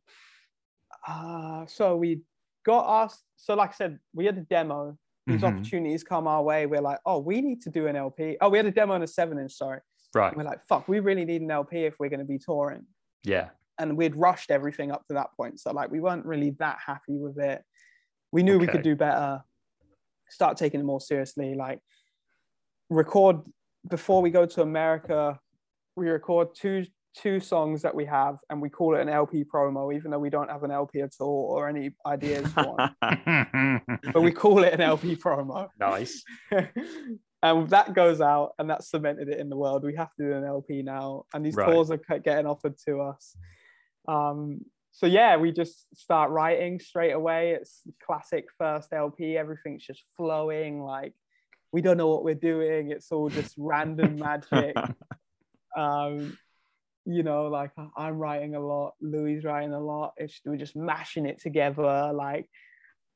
[1.08, 2.21] Uh, so we
[2.65, 3.23] got asked.
[3.38, 4.97] So, like I said, we had a demo.
[5.25, 5.47] These Mhm.
[5.58, 6.65] opportunities come our way.
[6.65, 8.38] We're like, oh, we need to do an LP.
[8.41, 9.53] Oh, we had a demo and a seven inch.
[9.53, 9.80] Sorry.
[10.13, 10.35] Right.
[10.35, 12.85] We're like, fuck, we really need an LP if we're going to be touring.
[13.23, 13.49] Yeah.
[13.79, 15.59] And we'd rushed everything up to that point.
[15.59, 17.61] So, like, we weren't really that happy with it.
[18.31, 19.41] We knew we could do better,
[20.29, 21.55] start taking it more seriously.
[21.55, 21.79] Like,
[22.89, 23.37] record
[23.89, 25.39] before we go to America,
[25.95, 29.93] we record two two songs that we have and we call it an LP promo,
[29.95, 32.95] even though we don't have an LP at all or any ideas for one.
[34.13, 35.67] but we call it an LP promo.
[35.79, 36.23] nice.
[37.43, 39.84] and that goes out and that cemented it in the world.
[39.84, 41.71] We have to do an LP now, and these Right.
[41.71, 43.36] tours are getting offered to us.
[44.08, 47.52] Um, so yeah, we just start writing straight away.
[47.52, 49.38] It's classic first LP.
[49.38, 50.82] Everything's just flowing.
[50.82, 51.13] Like
[51.71, 52.89] we don't know what we're doing.
[52.89, 54.76] It's all just random magic.
[55.76, 56.38] Um,
[57.06, 58.93] you know, like I'm writing a lot.
[59.00, 60.13] Louis writing a lot.
[60.17, 62.12] It's, we're just mashing it together.
[62.13, 62.50] Like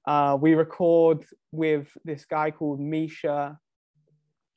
[0.05, 3.57] uh, we record with this guy called Misha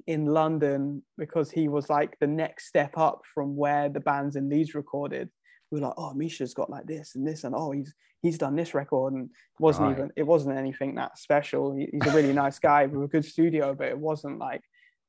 [0.06, 4.48] in London because he was like the next step up from where the bands in
[4.48, 5.28] Leeds recorded.
[5.70, 8.54] We were like, oh, Misha's got like this and this, and oh, he's he's done
[8.56, 9.96] this record, and it wasn't Right.
[9.98, 11.74] even it wasn't anything that special.
[11.74, 14.60] He- he's a really nice guy with a good studio, but it wasn't like.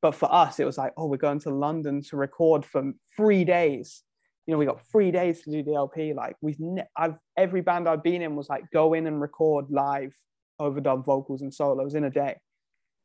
[0.01, 3.43] But for us, it was like, oh, we're going to London to record for three
[3.43, 4.03] days.
[4.45, 6.13] You know, we got three days to do the LP.
[6.13, 9.65] Like we've, ne- I've every band I've been in was like go in and record
[9.71, 10.13] live
[10.62, 12.36] overdub vocals and solos in a day.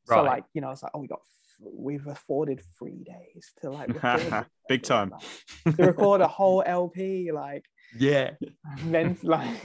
[0.09, 0.17] Right.
[0.17, 1.21] So like, you know, it's like, oh, we got,
[1.61, 3.89] we've afforded three days to like,
[4.69, 5.11] Big time.
[5.11, 7.31] like, to record a whole LP.
[7.33, 7.65] Like,
[7.99, 8.33] Yeah.
[8.85, 9.57] then like,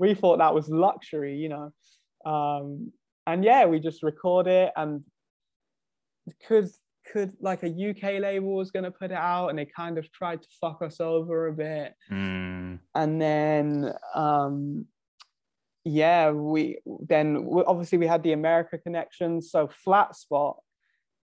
[0.00, 1.70] we thought that was luxury, you know.
[2.24, 2.92] Um,
[3.26, 5.02] and yeah, we just record it and
[6.46, 6.68] could
[7.12, 10.40] could like a UK label was gonna put it out and they kind of tried
[10.40, 14.86] to fuck us over a bit Mm, and then um
[15.84, 20.58] yeah we then obviously we had the america connection so flat spot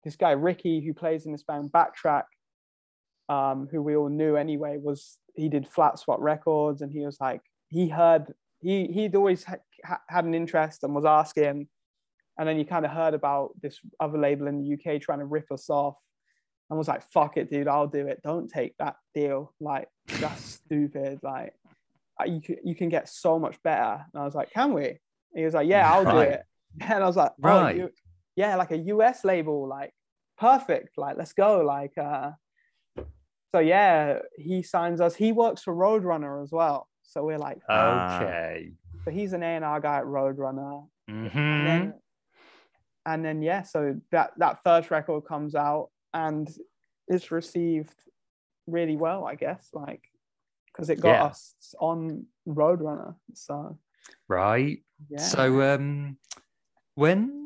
[0.04, 2.24] this guy ricky who plays in this band backtrack
[3.28, 7.18] um who we all knew anyway was he did flat spot records and he was
[7.20, 7.40] like
[7.70, 11.66] he heard he he'd always ha- ha- had an interest and was asking
[12.38, 15.24] and then you kind of heard about this other label in the uk trying to
[15.24, 15.96] rip us off
[16.68, 18.20] and was like fuck it dude i'll do it.
[18.22, 19.52] Don't take that deal.
[19.60, 21.20] Like that's stupid.
[21.22, 21.52] Like
[22.26, 24.04] you can, you can get so much better.
[24.12, 24.98] And i was like can we?
[25.34, 26.42] He was like yeah i'll do it.
[26.80, 27.76] And i was like oh, Right.
[27.76, 27.90] you-
[28.36, 29.92] yeah like a us label like
[30.38, 32.30] perfect like let's go like uh
[33.52, 38.16] so yeah he signs us he works for roadrunner as well so we're like Ah.
[38.16, 38.72] okay.
[39.04, 41.64] so he's an a&r guy at roadrunner and Mhm.
[41.64, 41.94] then
[43.06, 46.48] and then yeah so that that first record comes out and
[47.08, 47.94] it's received
[48.66, 50.02] really well i guess like
[50.72, 51.24] because it got Yeah.
[51.26, 53.78] us on roadrunner so
[54.28, 54.82] Right.
[55.08, 56.18] yeah So um
[56.94, 57.43] when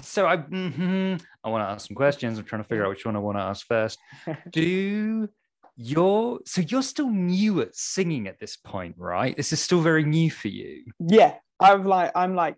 [0.00, 2.38] so I mhm, I want to ask some questions.
[2.38, 3.98] I'm trying to figure out which one I want to ask first.
[4.50, 5.28] Do
[5.76, 9.36] you're so you're still new at singing at this point, right?
[9.36, 10.84] This is still very new for you.
[11.00, 12.56] yeah i'm like i'm like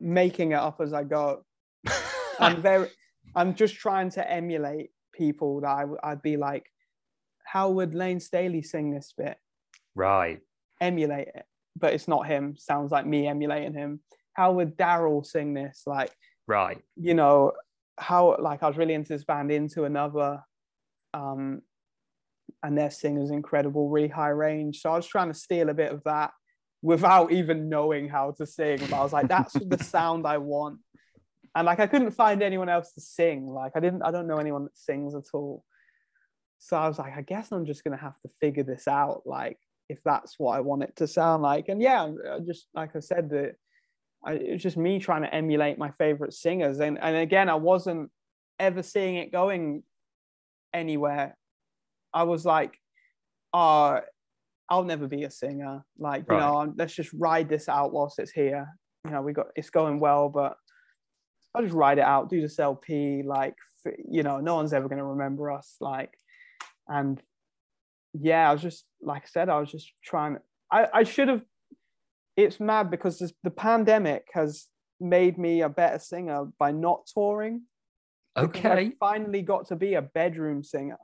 [0.00, 1.42] making it up as i go
[2.38, 2.88] i'm very
[3.34, 6.70] i'm just trying to emulate people that I'd be like
[7.44, 9.36] how would Layne Staley sing this bit
[9.94, 10.40] right.
[10.80, 11.44] emulate it
[11.76, 14.00] but it's not him sounds like me emulating him
[14.34, 16.12] how would daryl sing this like
[16.48, 16.82] Right.
[16.96, 17.52] you know
[17.98, 20.42] how like I was really into this band into another
[21.12, 21.60] um
[22.62, 24.80] and their singer's incredible really high range.
[24.80, 26.30] So I was trying to steal a bit of that
[26.80, 30.78] without even knowing how to sing but I was like that's the sound I want.
[31.54, 33.46] And like I couldn't find anyone else to sing.
[33.46, 35.64] Like I didn't I don't know anyone that sings at all.
[36.58, 39.58] So I was like I guess I'm just gonna have to figure this out like
[39.88, 41.68] if that's what I want it to sound like.
[41.68, 42.10] And yeah
[42.46, 43.56] just like I said that
[44.24, 47.54] I, it was just me trying to emulate my favorite singers and and again I
[47.54, 48.10] wasn't
[48.58, 49.82] ever seeing it going
[50.74, 51.36] anywhere.
[52.12, 52.76] I was like,
[53.52, 54.00] oh,
[54.68, 55.84] I'll never be a singer.
[55.98, 56.40] Like, you Right.
[56.40, 58.66] know, let's just ride this out whilst it's here.
[59.04, 60.56] You know, we got it's going well, but
[61.54, 63.22] I'll just ride it out, do this LP.
[63.24, 63.54] Like,
[64.10, 65.76] you know, no one's ever going to remember us.
[65.80, 66.12] Like,
[66.88, 67.22] and
[68.12, 70.38] yeah, I was just, like I said, I was just trying.
[70.70, 71.42] I, I should have.
[72.38, 74.68] It's mad because this, the pandemic has
[75.00, 77.62] made me a better singer by not touring.
[78.36, 78.70] Okay.
[78.70, 80.98] I finally got to be a bedroom singer.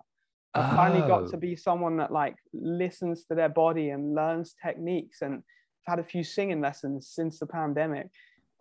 [0.55, 4.55] I finally got Oh, to be someone that like listens to their body and learns
[4.65, 5.43] techniques and
[5.89, 8.07] I've had a few singing lessons since the pandemic.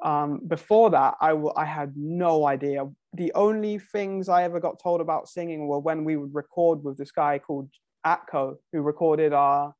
[0.03, 2.89] Um, before that, I w- I had no idea.
[3.13, 6.97] The only things I ever got told about singing were when we would record with
[6.97, 7.69] this guy called
[8.03, 9.76] Atco, who recorded our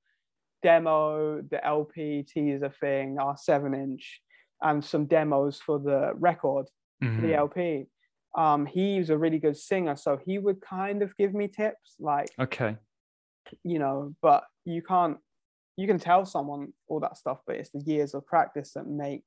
[0.64, 4.22] demo, the LP teaser thing, our seven inch,
[4.62, 6.68] and some demos for the record
[7.04, 7.22] mhm.
[7.22, 7.86] the LP.
[8.36, 12.30] Um, was a really good singer, so he would kind of give me tips, like
[12.40, 12.78] Okay.
[13.64, 14.16] you know.
[14.24, 15.18] But you can't,
[15.78, 19.24] you can tell someone all that stuff, but it's the years of practice that make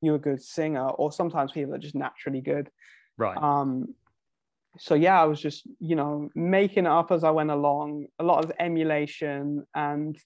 [0.00, 0.88] you a good singer.
[0.88, 2.70] Or sometimes people are just naturally good.
[3.18, 3.36] Right.
[3.36, 3.94] Um,
[4.78, 8.06] so yeah, I was just you know making it up as I went along.
[8.20, 10.16] A lot of emulation and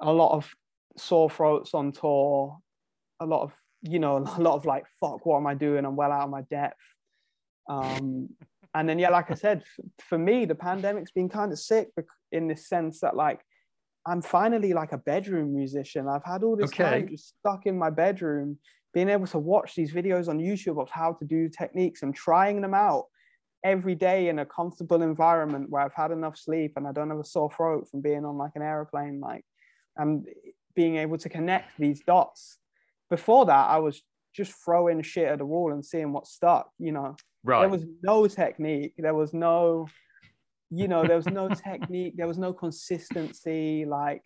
[0.00, 0.50] a lot of
[0.96, 2.58] sore throats on tour.
[3.20, 5.84] A lot of you know a lot of like fuck, what am I doing?
[5.84, 6.80] I'm well out of my depth.
[7.68, 8.30] Um,
[8.74, 9.64] and then yeah, like I said,
[10.08, 11.88] for me, the pandemic's been kind of sick
[12.30, 13.40] in this sense that like
[14.06, 16.08] I'm finally like a bedroom musician.
[16.08, 18.58] I've had all this time just stuck in my bedroom,
[18.92, 22.60] being able to watch these videos on YouTube of how to do techniques and trying
[22.60, 23.04] them out
[23.64, 27.20] every day in a comfortable environment where I've had enough sleep and I don't have
[27.20, 29.44] a sore throat from being on like an airplane, like
[29.96, 30.26] and
[30.74, 32.58] being able to connect these dots.
[33.10, 34.02] Before that, I was
[34.34, 37.60] just throwing shit at the wall and seeing what stuck, you know right.
[37.60, 39.86] there was no technique there was no
[40.70, 44.22] you know there was no technique there was no consistency like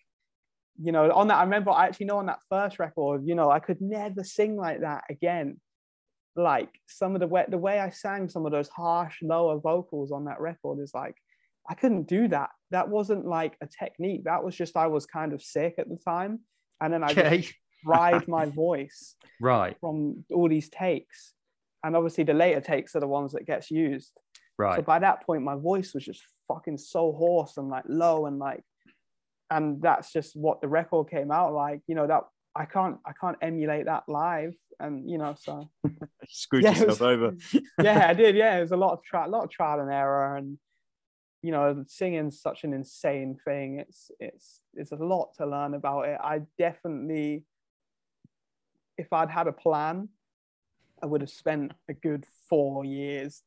[0.80, 3.50] you know on that i remember i actually know on that first record you know
[3.50, 5.58] i could never sing like that again
[6.36, 10.12] like some of the way the way i sang some of those harsh lower vocals
[10.12, 11.16] on that record is like
[11.68, 15.32] i couldn't do that that wasn't like a technique that was just i was kind
[15.32, 16.40] of sick at the time
[16.80, 17.48] and then i just okay.
[17.84, 19.76] ride my voice Right.
[19.80, 21.32] from all these takes
[21.84, 24.12] and obviously the later takes are the ones that gets used
[24.58, 24.76] Right.
[24.76, 28.38] so by that point my voice was just fucking so hoarse and like low and
[28.38, 28.62] like
[29.50, 32.22] and that's just what the record came out like you know that
[32.54, 35.68] i can't i can't emulate that live and you know so
[36.28, 37.34] Screwed Yeah, yourself was- over.
[37.82, 39.92] yeah i did yeah it was a lot of trial a lot of trial and
[39.92, 40.58] error and
[41.46, 46.02] you know singing's such an insane thing it's it's it's a lot to learn about
[46.10, 47.44] it i definitely
[48.98, 50.08] if i'd had a plan
[51.02, 53.42] i would have spent a good four years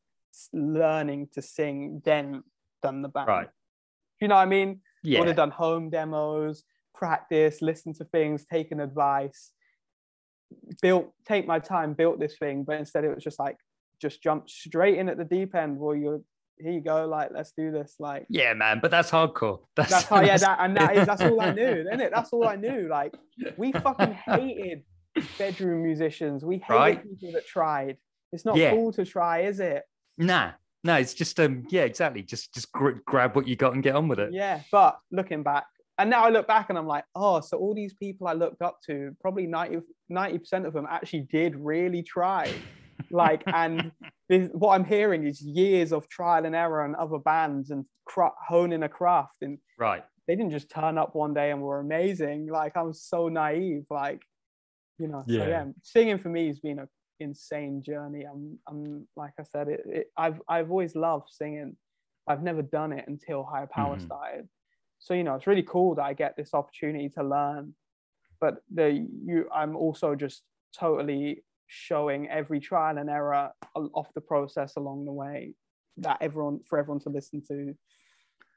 [0.53, 2.43] learning to sing then
[2.81, 3.49] done the band Right.
[4.21, 4.71] you know what i mean
[5.17, 9.51] I would have done home demos, practice, listen to things, taken advice,
[10.81, 12.63] built, take my time, built this thing.
[12.65, 13.57] But instead, it was just like,
[14.01, 15.79] just jump straight in at the deep end.
[15.79, 16.21] Well, you're
[16.59, 17.95] here you go, like let's do this.
[17.99, 18.79] Like Yeah, man.
[18.81, 19.59] But that's hardcore.
[19.75, 22.11] That's, that's how, yeah, that and that is that's all I knew, isn't it?
[22.13, 22.87] That's all I knew.
[22.89, 23.15] Like
[23.57, 24.83] we fucking hated
[25.37, 26.43] bedroom musicians.
[26.43, 27.03] We hated Right.
[27.03, 27.97] people that tried.
[28.31, 28.71] It's not Yeah.
[28.71, 29.83] cool to try, is it?
[30.17, 30.51] Nah.
[30.83, 31.65] No, it's just um.
[31.69, 32.21] Yeah, exactly.
[32.23, 34.31] Just just gr- grab what you got and get on with it.
[34.31, 35.65] Yeah, but looking back,
[35.97, 38.61] and now I look back and I'm like, oh, so all these people I looked
[38.61, 39.81] up to, probably 90
[40.39, 42.49] percent of them actually did really try.
[43.11, 43.91] Like, and
[44.27, 48.33] this, what I'm hearing is years of trial and error and other bands and cra-
[48.47, 50.03] honing a craft, and Right.
[50.27, 52.47] they didn't just turn up one day and were amazing.
[52.47, 53.85] Like, I'm so naive.
[53.89, 54.21] Like,
[54.97, 55.49] you know, so Yeah.
[55.49, 56.87] yeah, singing for me has been an
[57.19, 58.25] insane journey.
[58.25, 61.77] I'm, I'm like I said, it, it I've, I've always loved singing.
[62.27, 64.01] I've never done it until Higher Power Mhm.
[64.01, 64.49] started.
[64.99, 67.75] So you know, it's really cool that I get this opportunity to learn.
[68.41, 70.43] But the you, I'm also just
[70.77, 75.53] totally showing every trial and error o- of the process along the way
[75.97, 77.73] that everyone for everyone to listen to.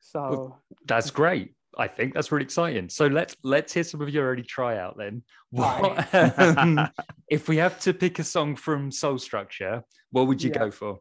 [0.00, 0.56] So
[0.86, 1.54] That's great.
[1.78, 2.88] I think that's really exciting.
[2.88, 5.22] So let's let's hear some of your early tryout then.
[5.50, 6.14] What,
[6.58, 6.88] um,
[7.28, 10.58] if we have to pick a song from Soul Structure, what would you Yeah.
[10.58, 11.00] go for?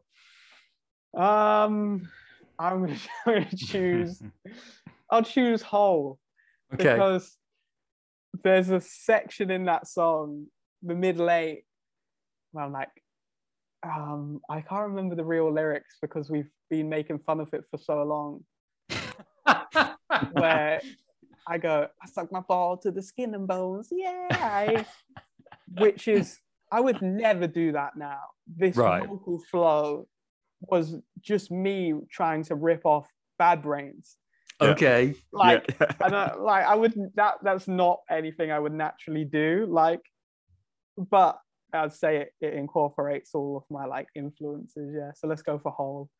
[1.14, 2.08] um,
[2.58, 2.96] I'm gonna,
[3.26, 4.22] I'm gonna choose.
[5.10, 6.18] I'll choose whole.
[6.74, 6.84] Okay.
[6.94, 7.36] because
[8.44, 10.46] there's a section in that song,
[10.82, 11.64] the middle eight,
[12.52, 12.88] where I'm like,
[13.84, 17.78] um, I can't remember the real lyrics because we've been making fun of it for
[17.78, 18.44] so long.
[20.32, 20.80] Where
[21.48, 24.84] I go, I suck my ball to the skin and bones, yeah.
[25.78, 26.38] Which is,
[26.70, 28.20] I would never do that now.
[28.46, 29.06] This Right.
[29.08, 30.06] vocal flow
[30.60, 34.16] was just me trying to rip off Bad Brains.
[34.60, 35.14] Okay.
[35.32, 35.86] Like, Yeah.
[36.00, 39.66] I like I wouldn't that that's not anything I would naturally do.
[39.68, 40.00] Like,
[40.96, 41.38] but
[41.72, 44.94] I'd say it, it incorporates all of my like influences.
[44.94, 45.12] Yeah.
[45.14, 46.10] So let's go for whole.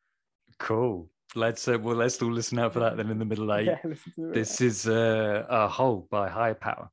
[0.59, 1.09] Cool.
[1.35, 3.67] Let's uh, well, let's all listen out for that then in the middle eight.
[3.85, 3.95] Yeah.
[4.17, 4.33] let's.
[4.33, 6.91] This is uh, a whole by Higher Power.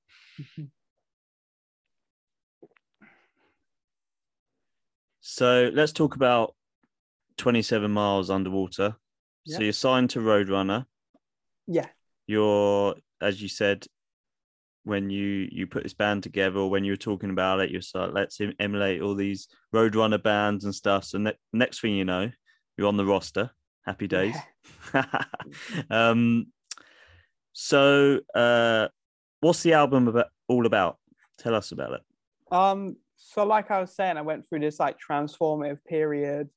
[5.29, 6.55] So let's talk about
[7.37, 8.95] 27 miles underwater.
[9.45, 9.57] Yeah.
[9.57, 10.85] So you're signed to Roadrunner.
[11.67, 11.85] Yeah.
[12.25, 13.85] You're, as you said,
[14.83, 17.81] when you you put this band together, or when you were talking about it, you're
[17.93, 21.05] like, let's emulate all these Roadrunner bands and stuff.
[21.05, 22.31] So ne- next thing you know,
[22.77, 23.51] you're on the roster.
[23.85, 24.35] Happy days.
[25.89, 26.47] um,
[27.53, 28.87] so uh,
[29.39, 30.97] what's the album about, all about?
[31.37, 32.01] Tell us about it.
[32.51, 36.49] Um, so like I was saying, I went through this like transformative period,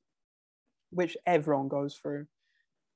[0.91, 2.25] which everyone goes through.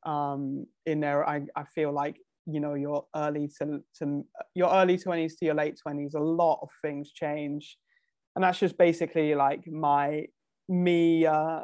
[0.03, 2.17] Um, in there, I, I feel like
[2.49, 4.25] you know your early to to
[4.55, 7.77] your early twenties to your late twenties, a lot of things change,
[8.35, 10.25] and that's just basically like my
[10.69, 11.61] me uh,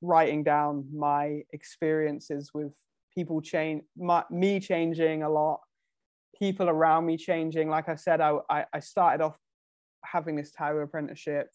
[0.00, 2.74] writing down my experiences with
[3.14, 5.60] people change, my, me changing a lot,
[6.38, 7.68] people around me changing.
[7.68, 9.36] Like I said, I I, I started off
[10.04, 11.48] having this tower apprenticeship,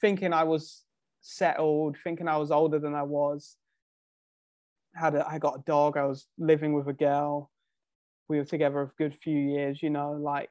[0.00, 0.84] thinking I was
[1.20, 3.56] settled, thinking I was older than I was.
[4.94, 5.96] Had a, I got a dog.
[5.98, 7.50] I was living with a girl.
[8.28, 9.82] We were together a good few years.
[9.82, 10.50] You know, like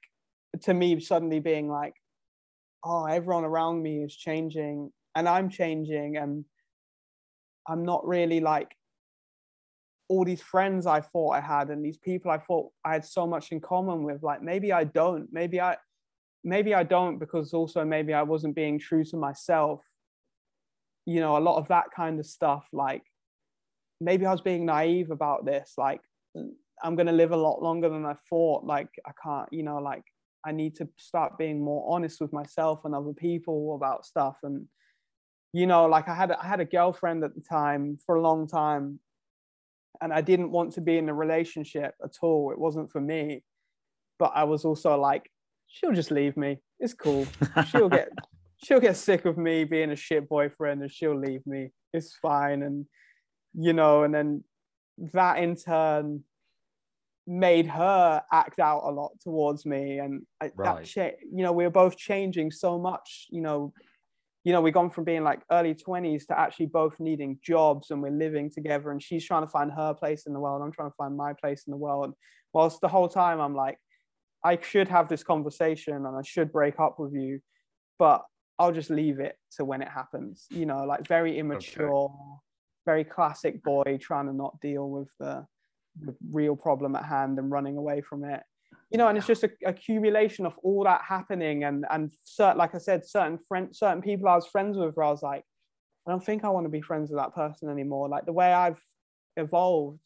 [0.64, 1.94] to me, suddenly being like,
[2.84, 6.46] oh, everyone around me is changing, and I'm changing, and
[7.68, 8.74] I'm not really like
[10.10, 13.28] all these friends I thought I had, and these people I thought I had so
[13.28, 14.24] much in common with.
[14.24, 15.28] Like maybe I don't.
[15.32, 15.78] Maybe I
[16.44, 19.82] maybe I don't because also maybe I wasn't being true to myself.
[21.06, 22.66] You know, a lot of that kind of stuff.
[22.72, 23.04] Like
[24.00, 25.74] maybe I was being naive about this.
[25.78, 26.02] Like
[26.84, 28.64] I'm gonna live a lot longer than I thought.
[28.64, 30.04] Like I can't, you know, like
[30.46, 34.38] I need to start being more honest with myself and other people about stuff.
[34.44, 34.68] And
[35.54, 38.48] you know, like I had I had a girlfriend at the time for a long
[38.48, 39.00] time,
[40.02, 42.52] and I didn't want to be in a relationship at all.
[42.52, 43.44] It wasn't for me.
[44.20, 45.30] But I was also like,
[45.68, 46.58] she'll just leave me.
[46.80, 47.28] It's cool.
[47.70, 48.10] She'll get
[48.64, 51.70] she'll get sick of me being a shit boyfriend and she'll leave me.
[51.94, 52.64] It's fine.
[52.64, 52.86] And
[53.54, 54.44] you know, and then
[55.14, 56.24] that in turn
[57.28, 60.00] made her act out a lot towards me.
[60.00, 60.78] And I, Right.
[60.78, 63.74] that cha- you know, we were both changing so much, you know.
[64.44, 68.02] You know, we've gone from being like early 20s to actually both needing jobs and
[68.02, 68.92] we're living together.
[68.92, 70.62] And she's trying to find her place in the world.
[70.62, 72.14] I'm trying to find my place in the world.
[72.54, 73.78] Whilst the whole time I'm like,
[74.46, 77.42] I should have this conversation and I should break up with you,
[78.00, 78.24] but
[78.58, 80.46] I'll just leave it to when it happens.
[80.50, 82.10] You know, like very immature,
[82.86, 85.46] very classic boy trying to not deal with the,
[86.02, 88.42] the real problem at hand and running away from it.
[88.90, 92.74] You know, and it's just a accumulation of all that happening and and certain, like
[92.74, 95.44] I said, certain friend, certain people I was friends with, where I was like,
[96.08, 98.08] I don't think I want to be friends with that person anymore.
[98.08, 98.82] Like the way I've
[99.36, 100.00] evolved,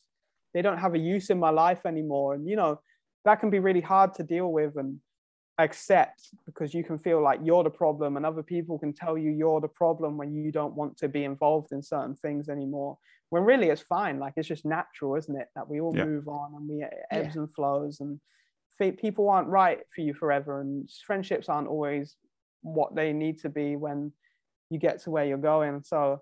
[0.53, 2.33] they don't have a use in my life anymore.
[2.33, 2.79] And you know,
[3.25, 4.99] that can be really hard to deal with and
[5.59, 9.31] accept because you can feel like you're the problem and other people can tell you
[9.31, 12.97] you're the problem when you don't want to be involved in certain things anymore
[13.31, 16.05] when really it's fine like it's just natural isn't it that we all Yeah.
[16.05, 18.19] move on and we ebbs and flows and
[18.77, 22.15] fe- people aren't right for you forever and friendships aren't always
[22.61, 24.11] what they need to be when
[24.69, 26.21] you get to where you're going so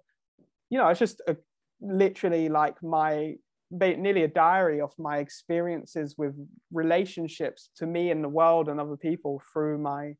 [0.70, 1.36] you know it's just a,
[1.82, 3.36] literally like my
[3.72, 6.34] nearly a diary of my experiences with
[6.72, 10.14] relationships to me and the world and other people through my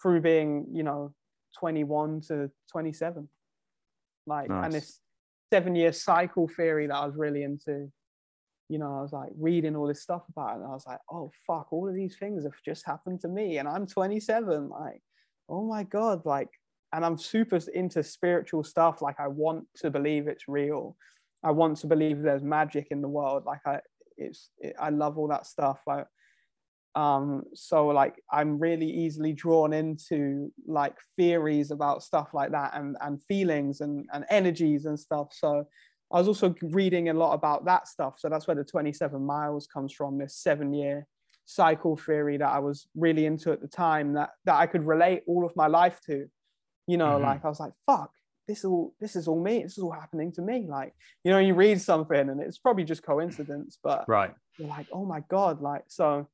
[0.00, 1.12] through being you know
[1.58, 3.28] 21 to 27
[4.26, 4.64] like Nice.
[4.64, 5.00] and this
[5.50, 7.90] seven year cycle theory that i was really into
[8.68, 11.00] you know i was like reading all this stuff about it and i was like
[11.10, 15.02] oh fuck all of these things have just happened to me and i'm 27 like
[15.48, 16.48] oh my god like
[16.92, 20.96] and i'm super into spiritual stuff like i want to believe it's real
[21.42, 23.44] I want to believe there's magic in the world.
[23.46, 23.80] Like I,
[24.16, 25.80] it's, it, I love all that stuff.
[25.88, 26.04] I,
[26.94, 32.96] um, so like I'm really easily drawn into like theories about stuff like that and
[33.00, 35.28] and feelings and and energies and stuff.
[35.32, 35.64] So
[36.12, 38.14] I was also reading a lot about that stuff.
[38.18, 40.18] So that's where the 27 miles comes from.
[40.18, 41.06] This seven year
[41.44, 45.22] cycle theory that I was really into at the time that that I could relate
[45.26, 46.26] all of my life to.
[46.88, 47.22] You know, Mhm.
[47.22, 48.10] like I was like, fuck,
[48.48, 51.38] this all this is all me this is all happening to me like you know
[51.38, 54.34] you read something and it's probably just coincidence but Right.
[54.58, 56.26] you're like oh my god like so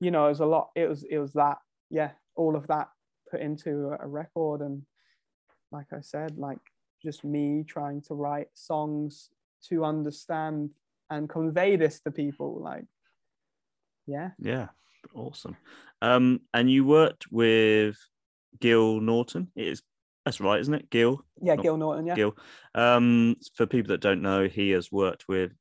[0.00, 1.58] you know it was a lot it was it was that
[1.90, 2.88] yeah all of that
[3.30, 4.82] put into a record and
[5.72, 6.58] like i said like
[7.02, 9.30] just me trying to write songs
[9.68, 10.70] to understand
[11.10, 12.60] and convey this to people.
[12.60, 12.84] Like,
[14.06, 14.30] yeah.
[14.38, 14.68] Yeah.
[15.14, 15.56] Awesome.
[16.02, 17.96] Um, and you worked with
[18.60, 19.48] Gil Norton.
[19.54, 19.82] It is
[20.24, 20.90] that's right, isn't it?
[20.90, 21.24] Gil.
[21.40, 22.06] Yeah, Not, Gil Norton.
[22.06, 22.16] Yeah.
[22.16, 22.36] Gil.
[22.74, 25.52] Um, for people that don't know, he has worked with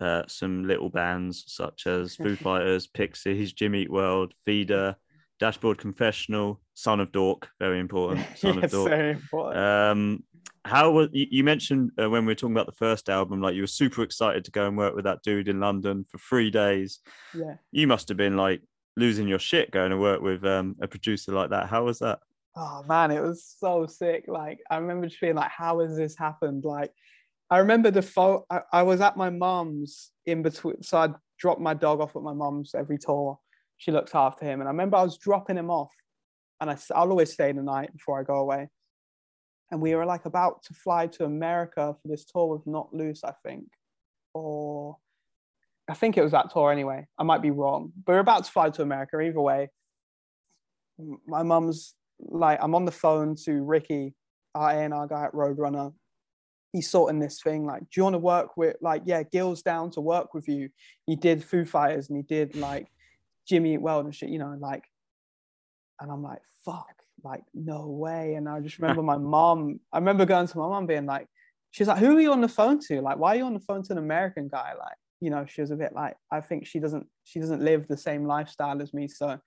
[0.00, 4.96] uh, some little bands such as Foo Fighters, Pixies, Jimmy Eat World, Feeder,
[5.38, 8.26] Dashboard Confessional, Son of Dork, very important.
[8.36, 8.90] Son yes, of Dork.
[8.90, 9.58] Very important.
[9.58, 10.24] Um,
[10.64, 13.62] how was you mentioned uh, when we were talking about the first album, like you
[13.62, 16.98] were super excited to go and work with that dude in London for three days.
[17.32, 17.54] Yeah.
[17.70, 18.62] You must have been like
[18.96, 21.68] losing your shit going to work with um, a producer like that.
[21.68, 22.18] How was that?
[22.56, 24.24] Oh man, it was so sick.
[24.26, 26.64] Like I remember just being like, how has this happened?
[26.64, 26.90] Like
[27.50, 28.42] I remember the phone.
[28.50, 32.22] I, I was at my mom's in between, so I dropped my dog off at
[32.22, 33.38] my mom's every tour.
[33.76, 35.92] She looks after him, and I remember I was dropping him off,
[36.60, 38.68] and I, I'll always stay the night before I go away.
[39.70, 43.22] And we were like about to fly to America for this tour with Knocked Loose,
[43.24, 43.66] I think,
[44.32, 44.96] or
[45.88, 47.06] I think it was that tour anyway.
[47.18, 49.20] I might be wrong, but we're about to fly to America.
[49.20, 49.70] Either way,
[51.26, 54.14] my mum's like, I'm on the phone to Ricky,
[54.54, 55.92] our A&R guy at Roadrunner,
[56.76, 59.90] he's sorting this thing like do you want to work with like yeah gil's down
[59.90, 60.68] to work with you.
[61.06, 62.86] He did foo fighters and he did like
[63.48, 64.84] jimmy Eat World and shit you know like
[66.00, 68.34] and i'm like fuck like no way.
[68.34, 71.26] And i just remember my mom i remember going to my mom being like
[71.70, 73.00] she's like who are you on the phone to?
[73.00, 74.72] Like why are you on the phone to an american guy?
[74.78, 77.88] Like you know she was a bit like i think she doesn't she doesn't live
[77.88, 79.38] the same lifestyle as me so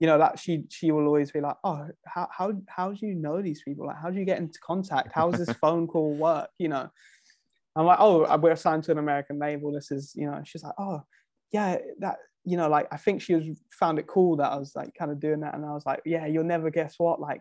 [0.00, 3.14] you know that she she will always be like oh how how how do you
[3.14, 3.86] know these people?
[3.86, 5.12] Like how do you get into contact?
[5.12, 6.50] How does this phone call work?
[6.58, 6.90] You know?
[7.74, 9.72] I'm like oh uh, we're assigned to an american label.
[9.72, 11.02] This is you know she's like oh
[11.52, 14.74] yeah that you know like i think she was found it cool that i was
[14.74, 17.40] like kind of doing that and i was like yeah you'll never guess what like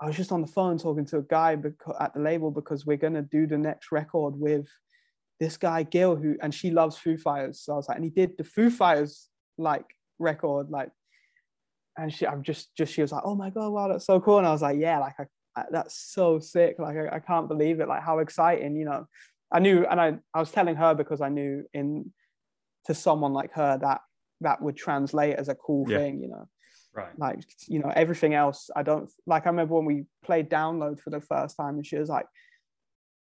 [0.00, 2.86] i was just on the phone talking to a guy because, at the label because
[2.86, 4.66] we're going to do the next record with
[5.40, 7.60] this guy gil who and she loves foo fighters.
[7.62, 9.28] So i was like and he did the foo fighters
[9.58, 9.86] like
[10.18, 10.90] record like
[11.98, 14.38] and she i'm just just she was like oh my god wow that's so cool.
[14.38, 15.24] And i was like yeah like I,
[15.56, 16.76] I, that's so sick.
[16.78, 17.88] Like I, I can't believe it.
[17.88, 19.06] Like how exciting you know?
[19.52, 22.12] I knew and i i was telling her because i knew in
[22.86, 24.00] to someone like her that
[24.42, 25.98] that would translate as a cool Yeah.
[25.98, 26.48] thing you know?
[26.92, 27.16] Right.
[27.18, 27.38] like
[27.68, 31.20] you know everything else i don't like i remember when we played download for the
[31.20, 32.26] first time and she was like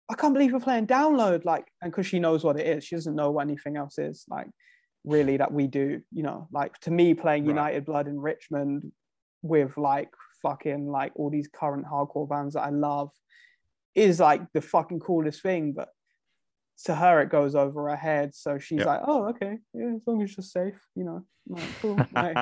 [0.09, 2.83] i can't believe we're playing download like and because she knows what it is.
[2.85, 4.47] She doesn't know what anything else is like
[5.03, 7.51] really that we do you know like to me playing Right.
[7.51, 8.91] united blood in richmond
[9.41, 10.09] with like
[10.41, 13.09] fucking like all these current hardcore bands that i love
[13.95, 15.89] is like the fucking coolest thing but
[16.83, 18.87] to her it goes over her head so she's Yep.
[18.87, 22.37] like oh okay yeah as long as you're safe you know like, cool like,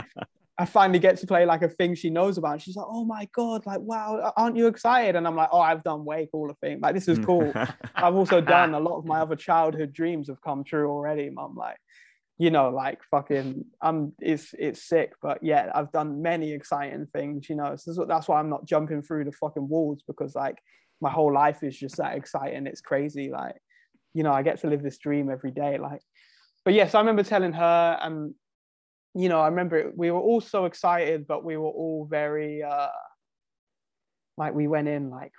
[0.57, 2.61] I finally get to play like a thing she knows about.
[2.61, 5.83] She's like, "Oh my god, like wow, aren't you excited?" And I'm like, "Oh, I've
[5.83, 7.53] done way cooler thing Like this is cool.
[7.95, 11.55] I've also done a lot of my other childhood dreams have come true already, mum.
[11.55, 11.77] Like,
[12.37, 17.49] you know, like fucking, I'm it's it's sick, but yeah, I've done many exciting things.
[17.49, 20.57] You know, so that's, why I'm not jumping through the fucking walls because like
[21.01, 22.67] my whole life is just that exciting.
[22.67, 23.29] It's crazy.
[23.31, 23.55] Like,
[24.13, 25.77] you know, I get to live this dream every day.
[25.77, 26.01] Like,
[26.65, 28.33] but yes, I remember telling her and
[29.17, 32.63] you know, I remember it, we were all so excited, but we were all very
[32.63, 32.89] uh
[34.37, 35.31] like we went in like,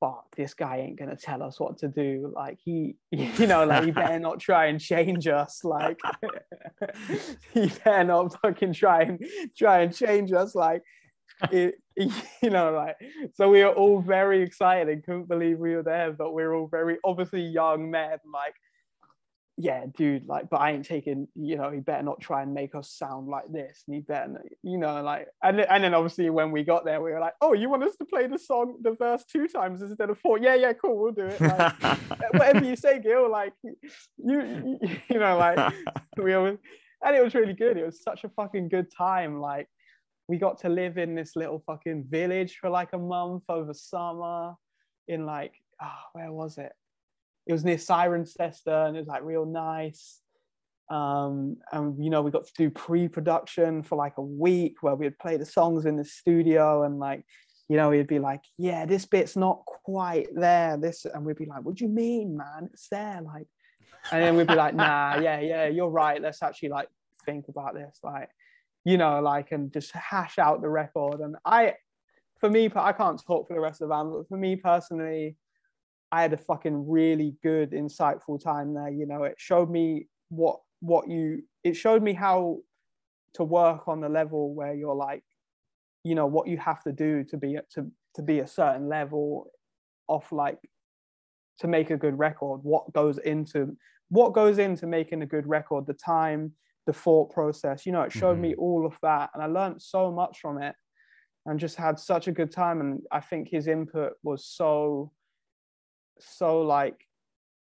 [0.00, 2.32] fuck, this guy ain't gonna tell us what to do.
[2.34, 5.64] Like he, you know, like he better not try and change us.
[5.64, 5.98] Like
[7.54, 9.24] he better not fucking try and
[9.56, 10.54] try and change us.
[10.54, 10.82] Like
[11.50, 12.96] it, you know, like
[13.34, 16.54] so we were all very excited and couldn't believe we were there, but we were
[16.54, 18.54] all very obviously young men, like
[19.58, 22.74] yeah, dude, like, but I ain't taking, you know, he better not try and make
[22.74, 23.84] us sound like this.
[23.86, 26.84] And he better, not- you know, like, and, then- and then obviously when we got
[26.84, 29.48] there, we were like, oh, you want us to play the song, the verse two
[29.48, 30.38] times instead of four?
[30.38, 31.40] Yeah, yeah, cool, we'll do it.
[31.40, 31.72] Like,
[32.34, 33.76] whatever you say, Gil, like, you,
[34.18, 34.78] you,
[35.08, 35.72] you know, like,
[36.22, 36.58] we always,
[37.04, 37.76] and it was really good.
[37.78, 39.40] It was such a fucking good time.
[39.40, 39.68] Like,
[40.28, 44.54] we got to live in this little fucking village for like a month over summer
[45.08, 46.72] in like, ah, where was it?
[47.46, 50.20] It was near Cirencester and it was like real nice.
[50.90, 55.18] Um, and you know, we got to do pre-production for like a week where we'd
[55.18, 57.24] play the songs in the studio and like,
[57.68, 60.76] you know, he'd be like, Yeah, this bit's not quite there.
[60.76, 62.68] This and we'd be like, What do you mean, man?
[62.72, 63.46] It's there, like,
[64.12, 66.20] and then we'd be like, nah, yeah, yeah, you're right.
[66.20, 66.88] Let's actually like
[67.24, 68.30] think about this, like,
[68.84, 71.20] you know, like and just hash out the record.
[71.20, 71.74] And I
[72.38, 75.36] for me, I can't talk for the rest of the band, but for me personally,
[76.12, 78.90] I had a fucking really good, insightful time there.
[78.90, 82.58] You know, it showed me what what you it showed me how
[83.34, 85.24] to work on the level where you're like,
[86.04, 89.50] you know, what you have to do to be to to be a certain level
[90.08, 90.58] off like
[91.58, 93.76] to make a good record what goes into
[94.08, 96.52] what goes into making a good record the time
[96.86, 98.42] the thought process you know it showed mm-hmm.
[98.42, 100.74] me all of that and i learned so much from it
[101.46, 105.10] and just had such a good time and i think his input was so
[106.18, 107.00] so like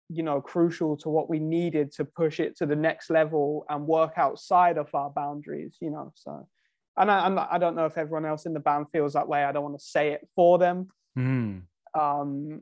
[0.09, 3.85] you know crucial to what we needed to push it to the next level and
[3.85, 6.47] work outside of our boundaries you know so
[6.99, 9.43] and I, I'm I don't know if everyone else in the band feels that way.
[9.43, 10.89] I don't want to say it for them.
[11.17, 11.61] Mm.
[11.97, 12.61] Um,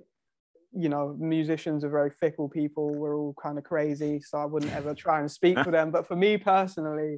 [0.72, 2.94] you know, musicians are very fickle people.
[2.94, 5.92] We're all kind of crazy, so I wouldn't ever try and speak for them.
[5.92, 7.18] But for me personally,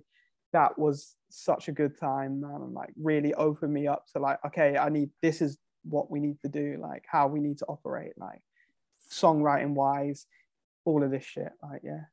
[0.53, 4.39] that was such a good time, man, and like really opened me up to like,
[4.47, 7.65] okay, I need this is what we need to do, like how we need to
[7.65, 8.41] operate, like
[9.11, 10.25] songwriting wise,
[10.85, 11.51] all of this shit.
[11.61, 12.03] Like, yeah.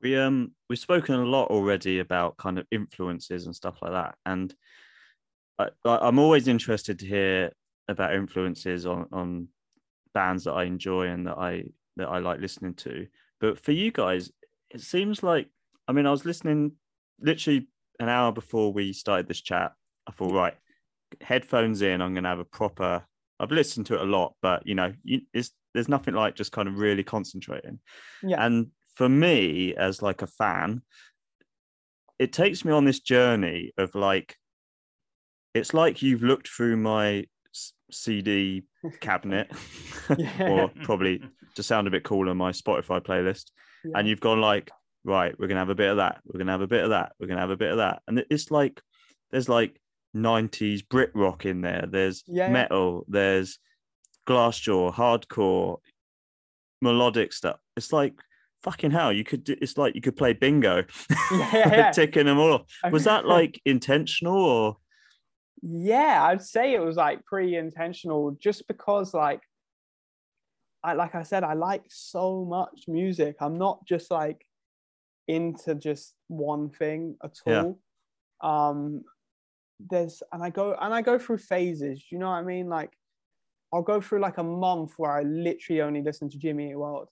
[0.00, 4.16] We um we've spoken a lot already about kind of influences and stuff like that,
[4.26, 4.52] and
[5.58, 7.52] I, I'm always interested to hear
[7.88, 9.48] about influences on on
[10.14, 11.64] bands that I enjoy and that I
[11.96, 13.06] that I like listening to.
[13.40, 14.30] But for you guys,
[14.70, 15.48] it seems like
[15.86, 16.72] I mean I was listening
[17.20, 17.68] literally
[18.00, 19.72] an hour before we started this chat.
[20.08, 20.54] I thought right,
[21.20, 22.00] headphones in.
[22.00, 23.04] I'm to have a proper.
[23.38, 26.68] I've listened to it a lot, but you know, it's there's nothing like just kind
[26.68, 27.80] of really concentrating.
[28.22, 28.44] Yeah.
[28.44, 30.82] And for me as like a fan
[32.18, 34.36] it takes me on this journey of like
[35.54, 37.26] it's like you've looked through my
[37.90, 38.62] cd
[39.00, 39.50] cabinet
[40.40, 41.22] or probably
[41.54, 43.50] to sound a bit cooler my spotify playlist
[43.84, 43.98] yeah.
[43.98, 44.70] and you've gone like
[45.04, 47.12] right we're gonna have a bit of that we're gonna have a bit of that
[47.18, 48.80] we're gonna have a bit of that and it's like
[49.30, 49.80] there's like
[50.14, 53.58] 90s brit rock in there there's yeah, metal there's
[54.28, 55.78] glassjaw hardcore
[56.80, 58.14] melodic stuff it's like
[58.62, 59.48] fucking hell, you could.
[59.48, 60.84] It's like you could play bingo,
[61.32, 61.90] yeah, yeah.
[61.90, 62.66] ticking them all.
[62.90, 64.76] Was that like intentional or?
[65.62, 69.40] Yeah, I'd say it was like pretty intentional, just because like,
[70.82, 73.36] I like I said, I like so much music.
[73.40, 74.44] I'm not just like
[75.28, 77.78] into just one thing at all.
[78.42, 78.68] Yeah.
[78.68, 79.04] Um,
[79.90, 82.04] there's and I go and I go through phases.
[82.10, 82.68] You know what I mean?
[82.68, 82.90] Like,
[83.72, 87.08] I'll go through like a month where I literally only listen to Jimmy Eat World.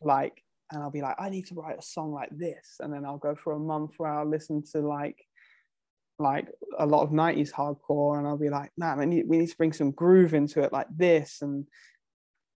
[0.00, 3.04] Like and I'll be like, I need to write a song like this, and then
[3.04, 5.18] I'll go for a month where I'll listen to like
[6.18, 9.48] like a lot of 90s hardcore and I'll be like, man, we need, we need
[9.48, 11.38] to bring some groove into it like this.
[11.42, 11.66] And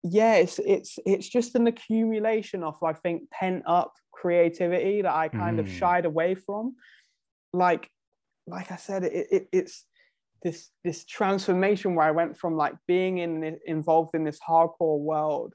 [0.03, 5.29] yeah, it's it's it's just an accumulation of I think pent up creativity that I
[5.29, 5.61] kind mm.
[5.61, 6.77] of shied away from.
[7.53, 7.91] Like,
[8.47, 9.85] like I said, it, it it's
[10.47, 15.55] this this transformation where I went from like being in involved in this hardcore world